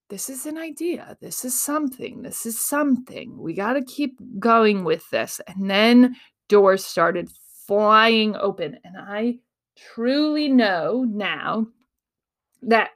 this 0.09 0.29
is 0.29 0.45
an 0.45 0.57
idea. 0.57 1.17
This 1.21 1.43
is 1.43 1.59
something. 1.59 2.21
This 2.21 2.45
is 2.45 2.63
something. 2.63 3.37
We 3.37 3.53
got 3.53 3.73
to 3.73 3.83
keep 3.83 4.19
going 4.37 4.83
with 4.83 5.09
this. 5.09 5.41
And 5.47 5.69
then 5.69 6.15
doors 6.49 6.85
started 6.85 7.31
flying 7.65 8.35
open. 8.35 8.77
And 8.83 8.95
I 8.97 9.39
truly 9.75 10.49
know 10.49 11.05
now 11.07 11.67
that 12.67 12.89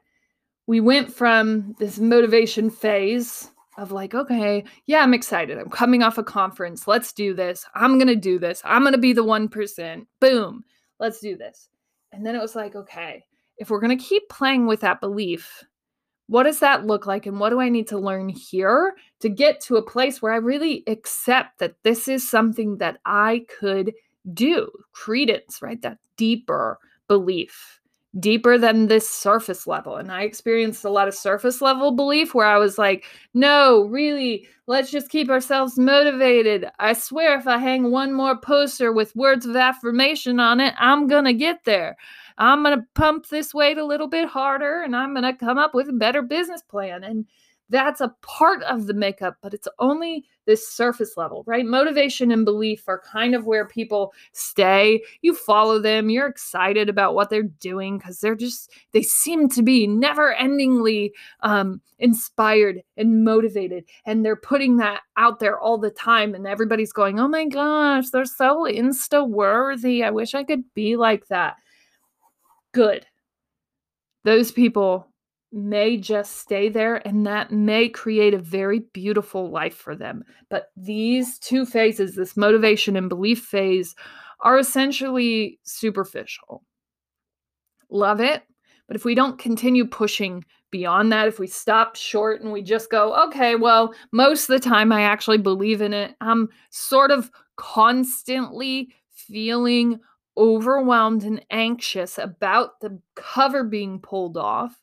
we 0.68 0.80
went 0.80 1.14
from 1.14 1.76
this 1.80 1.98
motivation 2.00 2.70
phase 2.70 3.50
of 3.78 3.92
like, 3.92 4.16
okay, 4.16 4.64
yeah, 4.86 5.00
I'm 5.00 5.14
excited. 5.14 5.58
I'm 5.58 5.70
coming 5.70 6.04
off 6.04 6.18
a 6.18 6.24
conference. 6.24 6.88
Let's 6.88 7.14
do 7.14 7.34
this. 7.34 7.66
I'm 7.76 7.98
going 7.98 8.08
to 8.08 8.16
do 8.16 8.40
this. 8.40 8.62
I'm 8.66 8.82
going 8.82 8.94
to 8.94 8.98
be 8.98 9.14
the 9.14 9.24
1%. 9.24 10.06
Boom. 10.20 10.64
Let's 11.00 11.20
do 11.20 11.38
this. 11.38 11.70
And 12.12 12.26
then 12.26 12.36
it 12.36 12.42
was 12.42 12.56
like, 12.56 12.76
okay, 12.76 13.24
if 13.58 13.70
we're 13.70 13.80
going 13.80 13.98
to 13.98 14.04
keep 14.04 14.28
playing 14.30 14.66
with 14.66 14.82
that 14.82 15.00
belief, 15.00 15.64
what 16.28 16.44
does 16.44 16.60
that 16.60 16.86
look 16.86 17.06
like? 17.06 17.26
And 17.26 17.40
what 17.40 17.52
do 17.52 17.62
I 17.62 17.70
need 17.70 17.88
to 17.90 18.00
learn 18.00 18.30
here 18.30 18.96
to 19.22 19.30
get 19.30 19.62
to 19.62 19.78
a 19.78 19.82
place 19.82 20.22
where 20.22 20.34
I 20.34 20.38
really 20.38 20.84
accept 20.88 21.60
that 21.60 21.76
this 21.84 22.08
is 22.08 22.28
something 22.28 22.78
that 22.78 22.98
I 23.06 23.46
could 23.60 23.94
do? 24.34 24.70
Credence, 24.92 25.62
right? 25.62 25.82
That 25.82 26.00
deeper 26.18 26.80
belief 27.08 27.80
deeper 28.20 28.58
than 28.58 28.88
this 28.88 29.10
surface 29.10 29.68
level. 29.68 29.98
And 29.98 30.12
I 30.12 30.24
experienced 30.24 30.84
a 30.86 30.90
lot 30.90 31.08
of 31.08 31.14
surface 31.14 31.62
level 31.62 31.92
belief 31.92 32.34
where 32.34 32.48
I 32.48 32.58
was 32.58 32.78
like, 32.78 33.06
no, 33.34 33.88
really, 33.90 34.48
let's 34.66 34.92
just 34.92 35.10
keep 35.10 35.30
ourselves 35.30 35.78
motivated. 35.78 36.68
I 36.80 36.94
swear, 36.94 37.38
if 37.38 37.48
I 37.48 37.58
hang 37.58 37.92
one 37.92 38.14
more 38.14 38.38
poster 38.38 38.92
with 38.92 39.16
words 39.16 39.46
of 39.46 39.56
affirmation 39.56 40.40
on 40.40 40.60
it, 40.60 40.74
I'm 40.80 41.08
going 41.08 41.26
to 41.26 41.34
get 41.34 41.64
there. 41.66 41.98
I'm 42.38 42.64
going 42.64 42.78
to 42.78 42.86
pump 42.94 43.28
this 43.28 43.54
weight 43.54 43.78
a 43.78 43.86
little 43.86 44.08
bit 44.08 44.28
harder 44.28 44.82
and 44.84 44.96
I'm 44.96 45.14
going 45.14 45.24
to 45.24 45.34
come 45.34 45.58
up 45.58 45.74
with 45.74 45.90
a 45.90 45.94
better 45.94 46.22
business 46.22 46.62
plan. 46.62 47.04
And 47.04 47.26
that's 47.70 48.02
a 48.02 48.16
part 48.22 48.64
of 48.64 48.88
the 48.88 48.94
makeup, 48.94 49.38
but 49.42 49.54
it's 49.54 49.68
only 49.80 50.26
this 50.46 50.68
surface 50.68 51.18
level, 51.18 51.44
right? 51.46 51.66
Motivation 51.66 52.32
and 52.32 52.46
belief 52.46 52.88
are 52.88 53.02
kind 53.02 53.36
of 53.36 53.46
where 53.46 53.68
people 53.68 54.14
stay. 54.32 55.04
You 55.22 55.36
follow 55.36 55.80
them, 55.80 56.10
you're 56.10 56.28
excited 56.28 56.88
about 56.88 57.14
what 57.14 57.30
they're 57.30 57.44
doing 57.44 57.98
because 57.98 58.20
they're 58.20 58.36
just, 58.36 58.72
they 58.94 59.02
seem 59.02 59.50
to 59.50 59.62
be 59.62 59.86
never 59.86 60.34
endingly 60.40 61.12
um, 61.42 61.82
inspired 62.00 62.82
and 62.96 63.26
motivated. 63.26 63.84
And 64.06 64.24
they're 64.24 64.38
putting 64.38 64.78
that 64.78 65.02
out 65.18 65.40
there 65.40 65.60
all 65.60 65.78
the 65.78 65.92
time. 65.92 66.34
And 66.34 66.48
everybody's 66.48 66.94
going, 66.94 67.20
oh 67.20 67.28
my 67.28 67.46
gosh, 67.46 68.10
they're 68.10 68.26
so 68.26 68.64
insta 68.64 69.28
worthy. 69.28 70.04
I 70.04 70.12
wish 70.12 70.34
I 70.34 70.46
could 70.46 70.64
be 70.74 70.96
like 70.96 71.28
that. 71.28 71.58
Good. 72.74 73.06
Those 74.24 74.52
people 74.52 75.08
may 75.52 75.98
just 75.98 76.38
stay 76.38 76.70
there 76.70 77.08
and 77.08 77.26
that 77.26 77.52
may 77.52 77.88
create 77.88 78.34
a 78.34 78.40
very 78.40 78.80
beautiful 78.94 79.50
life 79.50 79.76
for 79.76 79.96
them. 79.96 80.24
But 80.50 80.72
these 80.76 81.40
two 81.40 81.66
phases, 81.66 82.16
this 82.16 82.36
motivation 82.36 82.96
and 82.96 83.10
belief 83.10 83.40
phase, 83.40 83.96
are 84.42 84.58
essentially 84.58 85.60
superficial. 85.64 86.64
Love 87.90 88.20
it. 88.20 88.44
But 88.88 88.96
if 88.96 89.04
we 89.04 89.16
don't 89.16 89.40
continue 89.40 89.86
pushing 89.86 90.46
beyond 90.72 91.12
that, 91.12 91.28
if 91.28 91.40
we 91.40 91.48
stop 91.48 91.96
short 91.96 92.42
and 92.42 92.52
we 92.52 92.62
just 92.62 92.90
go, 92.90 93.14
okay, 93.28 93.56
well, 93.56 93.94
most 94.12 94.50
of 94.50 94.60
the 94.60 94.70
time 94.70 94.92
I 94.92 95.02
actually 95.02 95.40
believe 95.40 95.82
in 95.82 95.94
it, 95.94 96.16
I'm 96.22 96.50
sort 96.70 97.12
of 97.12 97.32
constantly 97.58 98.94
feeling 99.10 100.00
overwhelmed 100.38 101.24
and 101.24 101.44
anxious 101.50 102.18
about 102.18 102.80
the 102.80 103.00
cover 103.16 103.64
being 103.64 104.00
pulled 104.00 104.38
off 104.38 104.82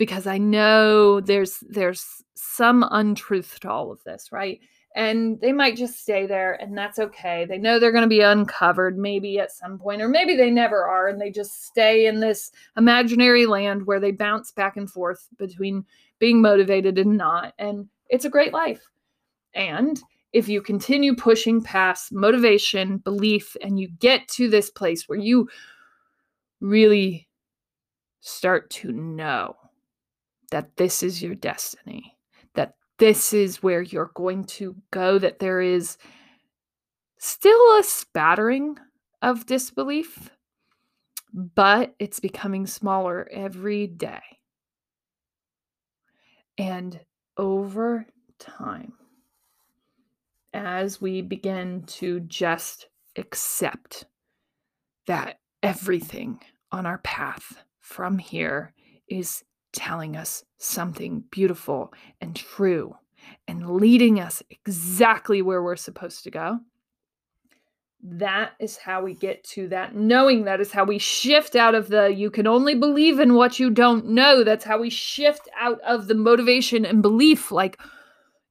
because 0.00 0.26
I 0.26 0.38
know 0.38 1.20
there's 1.20 1.62
there's 1.68 2.24
some 2.34 2.88
untruth 2.90 3.60
to 3.60 3.70
all 3.70 3.92
of 3.92 4.02
this, 4.04 4.32
right? 4.32 4.58
and 4.96 5.40
they 5.40 5.52
might 5.52 5.76
just 5.76 6.02
stay 6.02 6.26
there 6.26 6.54
and 6.54 6.76
that's 6.76 6.98
okay. 6.98 7.44
They 7.44 7.58
know 7.58 7.78
they're 7.78 7.92
going 7.92 8.02
to 8.02 8.08
be 8.08 8.22
uncovered 8.22 8.98
maybe 8.98 9.38
at 9.38 9.52
some 9.52 9.78
point 9.78 10.02
or 10.02 10.08
maybe 10.08 10.36
they 10.36 10.50
never 10.50 10.84
are 10.84 11.06
and 11.06 11.20
they 11.20 11.30
just 11.30 11.64
stay 11.64 12.06
in 12.06 12.18
this 12.18 12.50
imaginary 12.76 13.46
land 13.46 13.86
where 13.86 14.00
they 14.00 14.10
bounce 14.10 14.50
back 14.50 14.76
and 14.76 14.90
forth 14.90 15.28
between 15.38 15.84
being 16.18 16.42
motivated 16.42 16.98
and 16.98 17.16
not 17.16 17.54
and 17.58 17.88
it's 18.08 18.24
a 18.24 18.30
great 18.30 18.52
life. 18.52 18.82
And 19.54 20.00
if 20.32 20.48
you 20.48 20.60
continue 20.60 21.14
pushing 21.14 21.62
past 21.62 22.12
motivation, 22.12 22.98
belief 22.98 23.56
and 23.62 23.78
you 23.78 23.88
get 24.00 24.26
to 24.30 24.50
this 24.50 24.70
place 24.70 25.08
where 25.08 25.20
you 25.20 25.48
really 26.60 27.28
start 28.20 28.70
to 28.70 28.90
know 28.90 29.54
that 30.50 30.76
this 30.76 31.02
is 31.02 31.22
your 31.22 31.34
destiny 31.34 32.16
that 32.54 32.74
this 32.98 33.32
is 33.32 33.62
where 33.62 33.82
you're 33.82 34.10
going 34.14 34.44
to 34.44 34.76
go, 34.90 35.18
that 35.18 35.38
there 35.38 35.60
is 35.60 35.96
still 37.18 37.78
a 37.78 37.82
spattering 37.82 38.78
of 39.22 39.46
disbelief, 39.46 40.30
but 41.32 41.94
it's 41.98 42.20
becoming 42.20 42.66
smaller 42.66 43.28
every 43.30 43.86
day. 43.86 44.20
And 46.58 47.00
over 47.36 48.06
time, 48.38 48.92
as 50.52 51.00
we 51.00 51.22
begin 51.22 51.84
to 51.86 52.20
just 52.20 52.88
accept 53.16 54.04
that 55.06 55.38
everything 55.62 56.40
on 56.72 56.86
our 56.86 56.98
path 56.98 57.62
from 57.80 58.18
here 58.18 58.74
is 59.08 59.42
telling 59.72 60.16
us 60.16 60.44
something 60.58 61.24
beautiful 61.30 61.92
and 62.20 62.34
true 62.36 62.94
and 63.46 63.70
leading 63.70 64.20
us 64.20 64.42
exactly 64.50 65.42
where 65.42 65.62
we're 65.62 65.76
supposed 65.76 66.24
to 66.24 66.30
go. 66.30 66.60
That 68.02 68.52
is 68.58 68.78
how 68.78 69.02
we 69.02 69.14
get 69.14 69.44
to 69.44 69.68
that 69.68 69.94
knowing. 69.94 70.44
That 70.44 70.60
is 70.60 70.72
how 70.72 70.84
we 70.84 70.98
shift 70.98 71.54
out 71.54 71.74
of 71.74 71.88
the 71.88 72.08
you 72.08 72.30
can 72.30 72.46
only 72.46 72.74
believe 72.74 73.20
in 73.20 73.34
what 73.34 73.58
you 73.58 73.70
don't 73.70 74.06
know. 74.06 74.42
That's 74.42 74.64
how 74.64 74.80
we 74.80 74.88
shift 74.88 75.48
out 75.58 75.80
of 75.82 76.06
the 76.06 76.14
motivation 76.14 76.86
and 76.86 77.02
belief. 77.02 77.52
Like, 77.52 77.78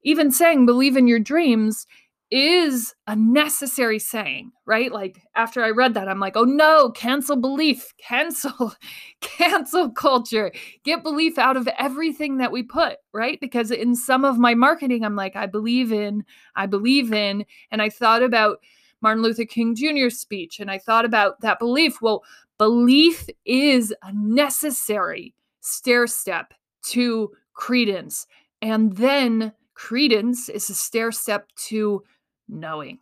even 0.03 0.32
saying 0.32 0.67
believe 0.67 0.95
in 0.95 1.08
your 1.08 1.19
dreams 1.19 1.88
is 2.31 2.93
a 3.07 3.15
necessary 3.15 3.97
saying, 3.97 4.51
right? 4.65 4.91
Like 4.91 5.21
after 5.35 5.63
I 5.63 5.71
read 5.71 5.95
that, 5.95 6.07
I'm 6.07 6.19
like, 6.19 6.37
oh 6.37 6.43
no, 6.43 6.91
cancel 6.91 7.35
belief, 7.35 7.93
cancel, 7.97 8.73
cancel 9.21 9.89
culture, 9.89 10.51
get 10.83 11.03
belief 11.03 11.37
out 11.37 11.57
of 11.57 11.67
everything 11.79 12.37
that 12.37 12.51
we 12.51 12.61
put, 12.61 12.97
right? 13.13 13.39
Because 13.39 13.71
in 13.71 13.95
some 13.95 14.25
of 14.25 14.37
my 14.37 14.53
marketing, 14.53 15.03
I'm 15.03 15.15
like, 15.15 15.35
I 15.35 15.47
believe 15.47 15.91
in, 15.91 16.23
I 16.55 16.67
believe 16.67 17.11
in. 17.11 17.45
And 17.71 17.81
I 17.81 17.89
thought 17.89 18.21
about 18.21 18.59
Martin 19.01 19.23
Luther 19.23 19.45
King 19.45 19.75
Jr.'s 19.75 20.19
speech 20.19 20.59
and 20.59 20.69
I 20.69 20.77
thought 20.77 21.05
about 21.05 21.41
that 21.41 21.57
belief. 21.57 22.01
Well, 22.01 22.23
belief 22.57 23.27
is 23.45 23.93
a 24.03 24.11
necessary 24.13 25.33
stair 25.61 26.05
step 26.05 26.53
to 26.87 27.31
credence. 27.53 28.27
And 28.61 28.95
then 28.97 29.53
credence 29.73 30.49
is 30.49 30.69
a 30.69 30.73
stair 30.75 31.11
step 31.11 31.47
to 31.67 32.03
knowing. 32.49 32.99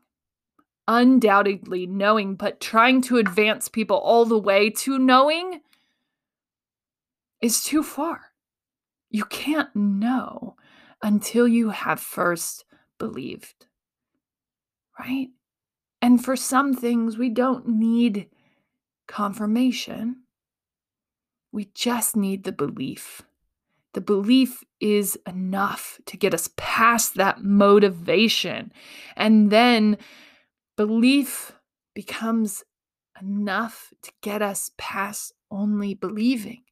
Undoubtedly 0.88 1.86
knowing, 1.86 2.36
but 2.36 2.60
trying 2.60 3.02
to 3.04 3.18
advance 3.18 3.68
people 3.68 3.98
all 3.98 4.26
the 4.26 4.38
way 4.38 4.70
to 4.70 4.98
knowing 4.98 5.62
is 7.42 7.64
too 7.64 7.84
far. 7.84 8.32
You 9.10 9.26
can't 9.26 9.76
know 9.76 10.56
until 11.02 11.48
you 11.48 11.70
have 11.70 12.00
first 12.00 12.66
believed. 12.98 13.68
Right? 15.00 15.30
And 16.02 16.24
for 16.24 16.36
some 16.36 16.74
things, 16.74 17.18
we 17.18 17.30
don't 17.30 17.68
need 17.68 18.30
confirmation. 19.08 20.24
We 21.52 21.70
just 21.74 22.16
need 22.16 22.44
the 22.44 22.52
belief. 22.52 23.24
The 23.94 24.02
belief 24.02 24.64
is 24.80 25.18
enough 25.26 26.00
to 26.06 26.18
get 26.18 26.34
us 26.34 26.50
past 26.56 27.16
that 27.16 27.44
motivation. 27.44 28.72
And 29.16 29.50
then 29.50 29.98
belief 30.76 31.54
becomes 31.96 32.64
enough 33.20 33.92
to 34.04 34.12
get 34.22 34.42
us 34.42 34.72
past 34.78 35.34
only 35.50 35.94
believing. 35.94 36.64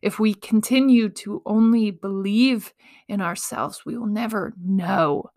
If 0.00 0.18
we 0.18 0.32
continue 0.32 1.10
to 1.10 1.42
only 1.44 1.90
believe 1.90 2.72
in 3.08 3.20
ourselves, 3.20 3.84
we 3.84 3.98
will 3.98 4.06
never 4.06 4.54
know 4.58 5.30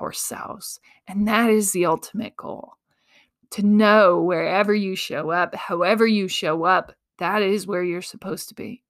ourselves. 0.00 0.80
And 1.06 1.28
that 1.28 1.50
is 1.50 1.72
the 1.72 1.86
ultimate 1.86 2.36
goal 2.36 2.74
to 3.50 3.62
know 3.62 4.20
wherever 4.20 4.74
you 4.74 4.96
show 4.96 5.30
up, 5.30 5.54
however 5.54 6.06
you 6.06 6.28
show 6.28 6.64
up, 6.64 6.94
that 7.18 7.42
is 7.42 7.66
where 7.66 7.82
you're 7.82 8.02
supposed 8.02 8.48
to 8.48 8.54
be 8.54 8.82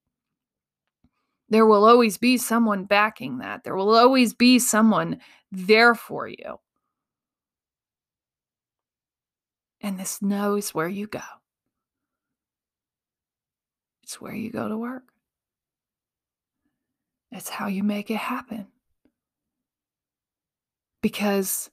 there 1.50 1.66
will 1.66 1.84
always 1.84 2.16
be 2.16 2.38
someone 2.38 2.84
backing 2.84 3.38
that. 3.38 3.64
There 3.64 3.74
will 3.74 3.94
always 3.94 4.32
be 4.32 4.60
someone 4.60 5.18
there 5.50 5.96
for 5.96 6.28
you. 6.28 6.60
And 9.80 9.98
this 9.98 10.22
knows 10.22 10.72
where 10.72 10.88
you 10.88 11.08
go. 11.08 11.20
It's 14.04 14.20
where 14.20 14.34
you 14.34 14.50
go 14.50 14.68
to 14.68 14.76
work. 14.76 15.04
It's 17.32 17.48
how 17.48 17.66
you 17.66 17.82
make 17.82 18.10
it 18.10 18.16
happen. 18.16 18.68
Because 21.02 21.70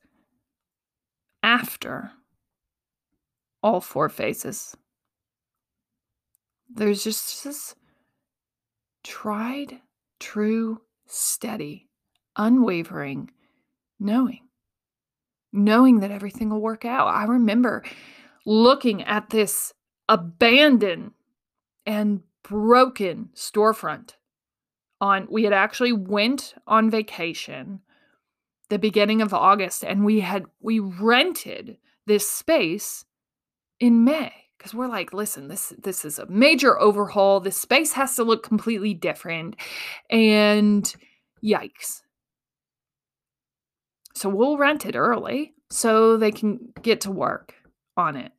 after 1.44 2.12
all 3.62 3.82
four 3.82 4.10
phases, 4.10 4.76
there's 6.70 7.04
just 7.04 7.44
this 7.44 7.76
tried, 9.08 9.80
true, 10.20 10.82
steady, 11.06 11.88
unwavering 12.36 13.32
knowing. 14.00 14.42
Knowing 15.54 16.02
that 16.02 16.12
everything 16.12 16.50
will 16.50 16.62
work 16.62 16.84
out. 16.84 17.08
I 17.08 17.24
remember 17.24 17.84
looking 18.46 19.02
at 19.04 19.30
this 19.30 19.74
abandoned 20.10 21.12
and 21.86 22.22
broken 22.44 23.30
storefront 23.34 24.16
on 25.00 25.28
we 25.32 25.46
had 25.46 25.54
actually 25.54 25.94
went 25.94 26.56
on 26.66 26.90
vacation 26.90 27.82
the 28.70 28.80
beginning 28.80 29.22
of 29.22 29.34
August 29.34 29.84
and 29.84 30.04
we 30.04 30.20
had 30.20 30.46
we 30.60 30.80
rented 30.80 31.78
this 32.06 32.30
space 32.30 33.06
in 33.80 34.04
May 34.04 34.47
because 34.58 34.74
we're 34.74 34.88
like 34.88 35.14
listen 35.14 35.48
this 35.48 35.74
this 35.82 36.04
is 36.06 36.20
a 36.20 36.26
major 36.28 36.80
overhaul. 36.80 37.40
This 37.40 37.58
space 37.58 37.94
has 37.94 38.16
to 38.16 38.24
look 38.24 38.44
completely 38.44 38.94
different. 38.94 39.56
And 40.10 40.94
yikes. 41.44 42.02
So 44.14 44.30
we'll 44.30 44.58
rent 44.58 44.86
it 44.86 44.96
early 44.96 45.54
so 45.70 46.18
they 46.18 46.32
can 46.32 46.74
get 46.82 47.02
to 47.02 47.12
work 47.12 47.54
on 47.96 48.16
it. 48.16 48.32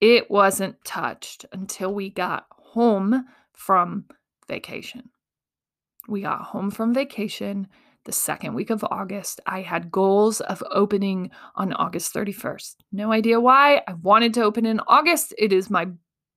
It 0.00 0.30
wasn't 0.30 0.82
touched 0.84 1.44
until 1.52 1.92
we 1.92 2.10
got 2.10 2.46
home 2.50 3.26
from 3.52 4.06
vacation. 4.48 5.10
We 6.08 6.22
got 6.22 6.42
home 6.42 6.70
from 6.70 6.94
vacation 6.94 7.68
the 8.04 8.12
second 8.12 8.54
week 8.54 8.70
of 8.70 8.84
August. 8.90 9.40
I 9.46 9.62
had 9.62 9.90
goals 9.90 10.40
of 10.40 10.62
opening 10.70 11.30
on 11.54 11.72
August 11.74 12.14
31st. 12.14 12.76
No 12.92 13.12
idea 13.12 13.40
why. 13.40 13.82
I 13.86 13.94
wanted 13.94 14.34
to 14.34 14.42
open 14.42 14.66
in 14.66 14.80
August. 14.88 15.34
It 15.38 15.52
is 15.52 15.70
my 15.70 15.88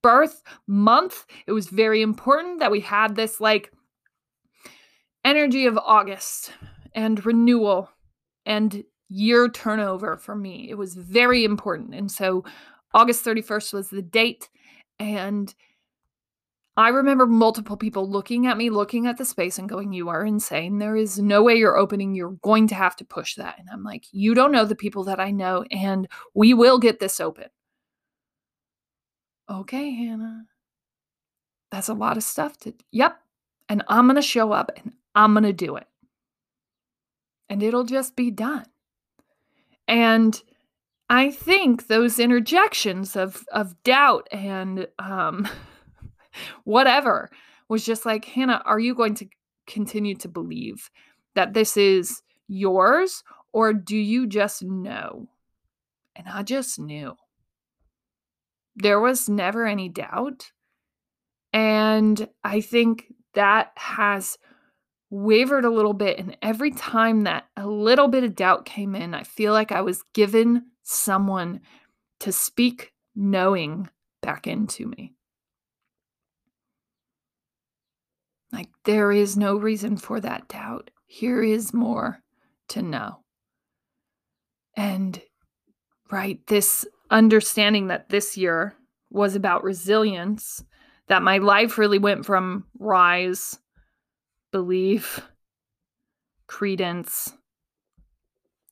birth 0.03 0.43
month. 0.67 1.25
It 1.47 1.51
was 1.51 1.67
very 1.67 2.01
important 2.01 2.59
that 2.59 2.71
we 2.71 2.79
had 2.79 3.15
this 3.15 3.41
like 3.41 3.71
energy 5.23 5.65
of 5.65 5.77
August 5.77 6.51
and 6.93 7.25
renewal 7.25 7.89
and 8.45 8.83
year 9.09 9.49
turnover 9.49 10.17
for 10.17 10.35
me. 10.35 10.69
It 10.69 10.77
was 10.77 10.93
very 10.93 11.43
important. 11.43 11.95
And 11.95 12.11
so 12.11 12.45
August 12.93 13.25
31st 13.25 13.73
was 13.73 13.89
the 13.89 14.01
date. 14.01 14.49
And 14.99 15.53
I 16.77 16.89
remember 16.89 17.25
multiple 17.25 17.77
people 17.77 18.09
looking 18.09 18.47
at 18.47 18.57
me, 18.57 18.69
looking 18.69 19.07
at 19.07 19.17
the 19.17 19.25
space, 19.25 19.57
and 19.57 19.69
going, 19.69 19.93
You 19.93 20.09
are 20.09 20.25
insane. 20.25 20.77
There 20.77 20.95
is 20.95 21.19
no 21.19 21.41
way 21.43 21.55
you're 21.55 21.77
opening. 21.77 22.13
You're 22.15 22.37
going 22.41 22.67
to 22.67 22.75
have 22.75 22.95
to 22.97 23.05
push 23.05 23.35
that. 23.35 23.57
And 23.59 23.69
I'm 23.71 23.83
like, 23.83 24.05
You 24.11 24.33
don't 24.33 24.51
know 24.51 24.65
the 24.65 24.75
people 24.75 25.03
that 25.05 25.19
I 25.19 25.31
know, 25.31 25.63
and 25.71 26.07
we 26.33 26.53
will 26.53 26.79
get 26.79 26.99
this 26.99 27.19
open. 27.19 27.45
Okay, 29.49 29.91
Hannah. 29.91 30.45
That's 31.71 31.89
a 31.89 31.93
lot 31.93 32.17
of 32.17 32.23
stuff 32.23 32.57
to, 32.59 32.73
yep. 32.91 33.19
And 33.69 33.83
I'm 33.87 34.05
going 34.05 34.15
to 34.15 34.21
show 34.21 34.51
up 34.51 34.71
and 34.75 34.93
I'm 35.13 35.33
going 35.33 35.43
to 35.43 35.53
do 35.53 35.75
it. 35.75 35.87
And 37.49 37.61
it'll 37.61 37.83
just 37.83 38.15
be 38.15 38.31
done. 38.31 38.65
And 39.87 40.41
I 41.09 41.29
think 41.31 41.87
those 41.87 42.17
interjections 42.17 43.15
of 43.15 43.45
of 43.51 43.81
doubt 43.83 44.27
and 44.31 44.87
um 44.97 45.47
whatever 46.63 47.29
was 47.69 47.85
just 47.85 48.05
like, 48.05 48.25
Hannah, 48.25 48.61
are 48.65 48.79
you 48.79 48.95
going 48.95 49.15
to 49.15 49.27
continue 49.67 50.15
to 50.15 50.27
believe 50.27 50.89
that 51.33 51.53
this 51.53 51.77
is 51.77 52.21
yours 52.47 53.23
or 53.51 53.73
do 53.73 53.97
you 53.97 54.27
just 54.27 54.63
know? 54.63 55.27
And 56.15 56.27
I 56.27 56.43
just 56.43 56.79
knew. 56.79 57.15
There 58.75 58.99
was 58.99 59.29
never 59.29 59.65
any 59.65 59.89
doubt. 59.89 60.51
And 61.53 62.27
I 62.43 62.61
think 62.61 63.05
that 63.33 63.71
has 63.75 64.37
wavered 65.09 65.65
a 65.65 65.69
little 65.69 65.93
bit. 65.93 66.19
And 66.19 66.37
every 66.41 66.71
time 66.71 67.21
that 67.21 67.45
a 67.55 67.67
little 67.67 68.07
bit 68.07 68.23
of 68.23 68.35
doubt 68.35 68.65
came 68.65 68.95
in, 68.95 69.13
I 69.13 69.23
feel 69.23 69.53
like 69.53 69.71
I 69.71 69.81
was 69.81 70.03
given 70.13 70.65
someone 70.83 71.61
to 72.19 72.31
speak 72.31 72.91
knowing 73.15 73.89
back 74.21 74.47
into 74.47 74.87
me. 74.87 75.14
Like, 78.55 78.69
there 78.85 79.11
is 79.11 79.35
no 79.35 79.57
reason 79.57 79.97
for 79.97 80.21
that 80.21 80.47
doubt. 80.47 80.89
Here 81.05 81.43
is 81.43 81.73
more 81.73 82.23
to 82.69 82.81
know. 82.81 83.19
And, 84.77 85.21
right, 86.09 86.39
this 86.47 86.85
understanding 87.11 87.87
that 87.87 88.07
this 88.07 88.37
year 88.37 88.75
was 89.09 89.35
about 89.35 89.65
resilience, 89.65 90.63
that 91.07 91.21
my 91.21 91.37
life 91.37 91.77
really 91.77 91.99
went 91.99 92.25
from 92.25 92.65
rise, 92.79 93.59
belief, 94.53 95.21
credence 96.47 97.33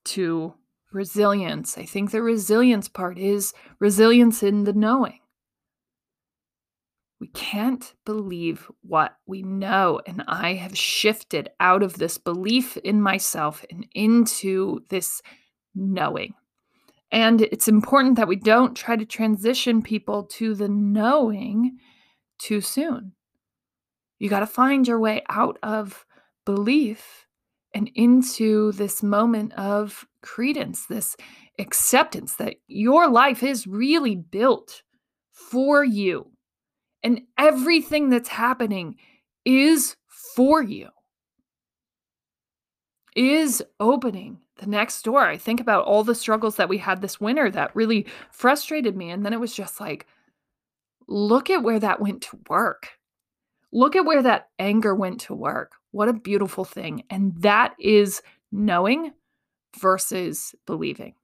to 0.05 0.53
resilience. 0.93 1.77
I 1.77 1.84
think 1.84 2.11
the 2.11 2.21
resilience 2.21 2.88
part 2.88 3.17
is 3.17 3.53
resilience 3.79 4.43
in 4.43 4.63
the 4.63 4.73
knowing. 4.73 5.19
We 7.24 7.30
can't 7.30 7.93
believe 8.03 8.69
what 8.82 9.15
we 9.26 9.43
know. 9.43 10.01
And 10.05 10.26
I 10.28 10.55
have 10.55 10.78
shifted 10.78 11.51
out 11.61 11.82
of 11.82 11.93
this 11.93 12.17
belief 12.17 12.76
in 12.76 13.01
myself 13.01 13.63
and 13.71 13.88
into 13.95 14.82
this 14.89 15.21
knowing. 15.74 16.34
And 17.13 17.39
it's 17.39 17.69
important 17.69 18.17
that 18.17 18.28
we 18.28 18.36
don't 18.36 18.76
try 18.76 18.97
to 18.97 19.05
transition 19.05 19.82
people 19.82 20.26
to 20.34 20.53
the 20.53 20.67
knowing 20.67 21.78
too 22.39 22.59
soon. 22.59 23.13
You 24.19 24.28
got 24.30 24.41
to 24.41 24.45
find 24.45 24.86
your 24.86 24.99
way 24.99 25.24
out 25.30 25.57
of 25.63 26.05
belief 26.45 27.26
and 27.74 27.89
into 27.95 28.74
this 28.74 29.01
moment 29.01 29.53
of 29.53 30.05
credence, 30.21 30.88
this 30.88 31.15
acceptance 31.57 32.36
that 32.36 32.55
your 32.67 33.09
life 33.09 33.43
is 33.43 33.65
really 33.65 34.17
built 34.17 34.84
for 35.32 35.86
you 35.86 36.32
and 37.04 37.22
everything 37.38 38.10
that's 38.10 38.30
happening 38.30 38.95
is 39.45 39.95
for 40.36 40.62
you, 40.62 40.89
is 43.16 43.64
opening 43.80 44.39
the 44.58 44.68
next 44.68 45.04
door. 45.04 45.22
I 45.22 45.38
think 45.38 45.60
about 45.60 45.86
all 45.86 46.04
the 46.04 46.16
struggles 46.16 46.56
that 46.56 46.70
we 46.70 46.78
had 46.78 47.01
this 47.01 47.20
winter 47.20 47.49
that 47.51 47.76
really 47.76 48.06
frustrated 48.32 48.95
me. 48.95 49.10
And 49.10 49.26
then 49.26 49.34
it 49.34 49.39
was 49.39 49.54
just 49.54 49.80
like, 49.80 50.08
look 51.08 51.49
at 51.49 51.64
where 51.64 51.80
that 51.80 51.99
went 51.99 52.22
to 52.24 52.39
work. 52.49 52.89
Look 53.72 53.95
at 53.95 54.06
where 54.06 54.22
that 54.22 54.49
anger 54.60 54.95
went 54.95 55.22
to 55.22 55.34
work. 55.34 55.74
What 55.91 56.10
a 56.10 56.14
beautiful 56.14 56.64
thing. 56.64 57.04
And 57.10 57.34
that 57.41 57.74
is 57.80 58.22
knowing 58.51 59.12
versus 59.80 60.54
believing. 60.66 61.16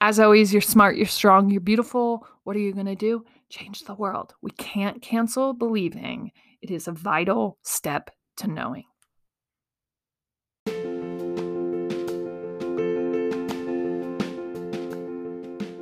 As 0.00 0.18
always, 0.18 0.52
you're 0.52 0.62
smart, 0.62 0.96
you're 0.96 1.06
strong, 1.06 1.50
you're 1.50 1.60
beautiful. 1.60 2.26
What 2.50 2.56
are 2.56 2.60
you 2.62 2.72
going 2.72 2.86
to 2.86 2.96
do? 2.96 3.24
Change 3.48 3.84
the 3.84 3.94
world. 3.94 4.34
We 4.42 4.50
can't 4.50 5.00
cancel 5.00 5.54
believing. 5.54 6.32
It 6.60 6.72
is 6.72 6.88
a 6.88 6.90
vital 6.90 7.58
step 7.62 8.10
to 8.38 8.48
knowing. 8.48 8.86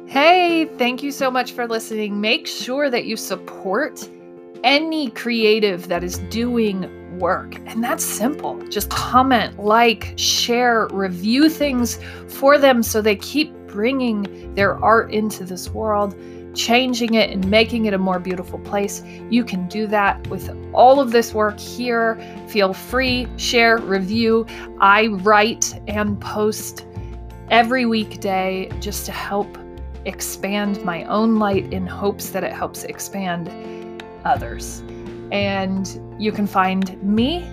Hey, 0.07 0.69
thank 0.77 1.03
you 1.03 1.11
so 1.11 1.31
much 1.31 1.53
for 1.53 1.67
listening. 1.67 2.21
Make 2.21 2.47
sure 2.47 2.91
that 2.91 3.07
you 3.07 3.17
support 3.17 4.07
any 4.63 5.09
creative 5.13 5.89
that 5.89 6.05
is 6.05 6.19
doing 6.29 7.19
work. 7.19 7.55
And 7.65 7.83
that's 7.83 8.05
simple. 8.05 8.61
Just 8.69 8.91
comment, 8.91 9.59
like, 9.59 10.13
share, 10.17 10.87
review 10.89 11.49
things 11.49 11.99
for 12.27 12.59
them 12.59 12.83
so 12.83 13.01
they 13.01 13.17
keep 13.17 13.55
bringing 13.69 14.55
their 14.55 14.77
art 14.85 15.13
into 15.13 15.45
this 15.45 15.71
world, 15.71 16.15
changing 16.59 17.15
it 17.15 17.31
and 17.31 17.49
making 17.49 17.87
it 17.87 17.95
a 17.95 17.99
more 17.99 18.19
beautiful 18.19 18.59
place. 18.59 19.03
You 19.31 19.45
can 19.45 19.69
do 19.69 19.87
that 19.87 20.27
with 20.27 20.51
all 20.75 20.99
of 20.99 21.13
this 21.13 21.33
work 21.33 21.59
here. 21.59 22.21
Feel 22.49 22.75
free, 22.75 23.29
share, 23.37 23.79
review. 23.79 24.45
I 24.81 25.07
write 25.07 25.81
and 25.87 26.21
post 26.21 26.85
every 27.49 27.87
weekday 27.87 28.71
just 28.81 29.07
to 29.07 29.13
help 29.13 29.57
expand 30.05 30.85
my 30.85 31.05
own 31.05 31.39
light 31.39 31.73
in 31.73 31.87
hopes 31.87 32.31
that 32.31 32.43
it 32.43 32.53
helps 32.53 32.83
expand 32.83 34.03
others. 34.25 34.83
And 35.31 36.17
you 36.19 36.33
can 36.33 36.47
find 36.47 37.01
me 37.03 37.45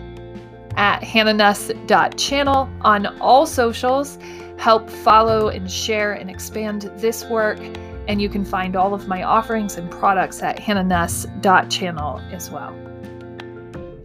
at 0.77 1.01
hannahnuss.channel 1.01 2.69
on 2.81 3.05
all 3.19 3.45
socials. 3.45 4.17
Help 4.57 4.89
follow 4.89 5.49
and 5.49 5.69
share 5.69 6.13
and 6.13 6.29
expand 6.29 6.91
this 6.97 7.23
work. 7.25 7.59
And 8.07 8.21
you 8.21 8.29
can 8.29 8.45
find 8.45 8.75
all 8.75 8.93
of 8.93 9.07
my 9.07 9.23
offerings 9.23 9.77
and 9.77 9.89
products 9.89 10.41
at 10.43 10.59
hannahnuss.channel 10.59 12.19
as 12.31 12.51
well. 12.51 12.73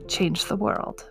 Change 0.09 0.47
the 0.47 0.57
world. 0.57 1.05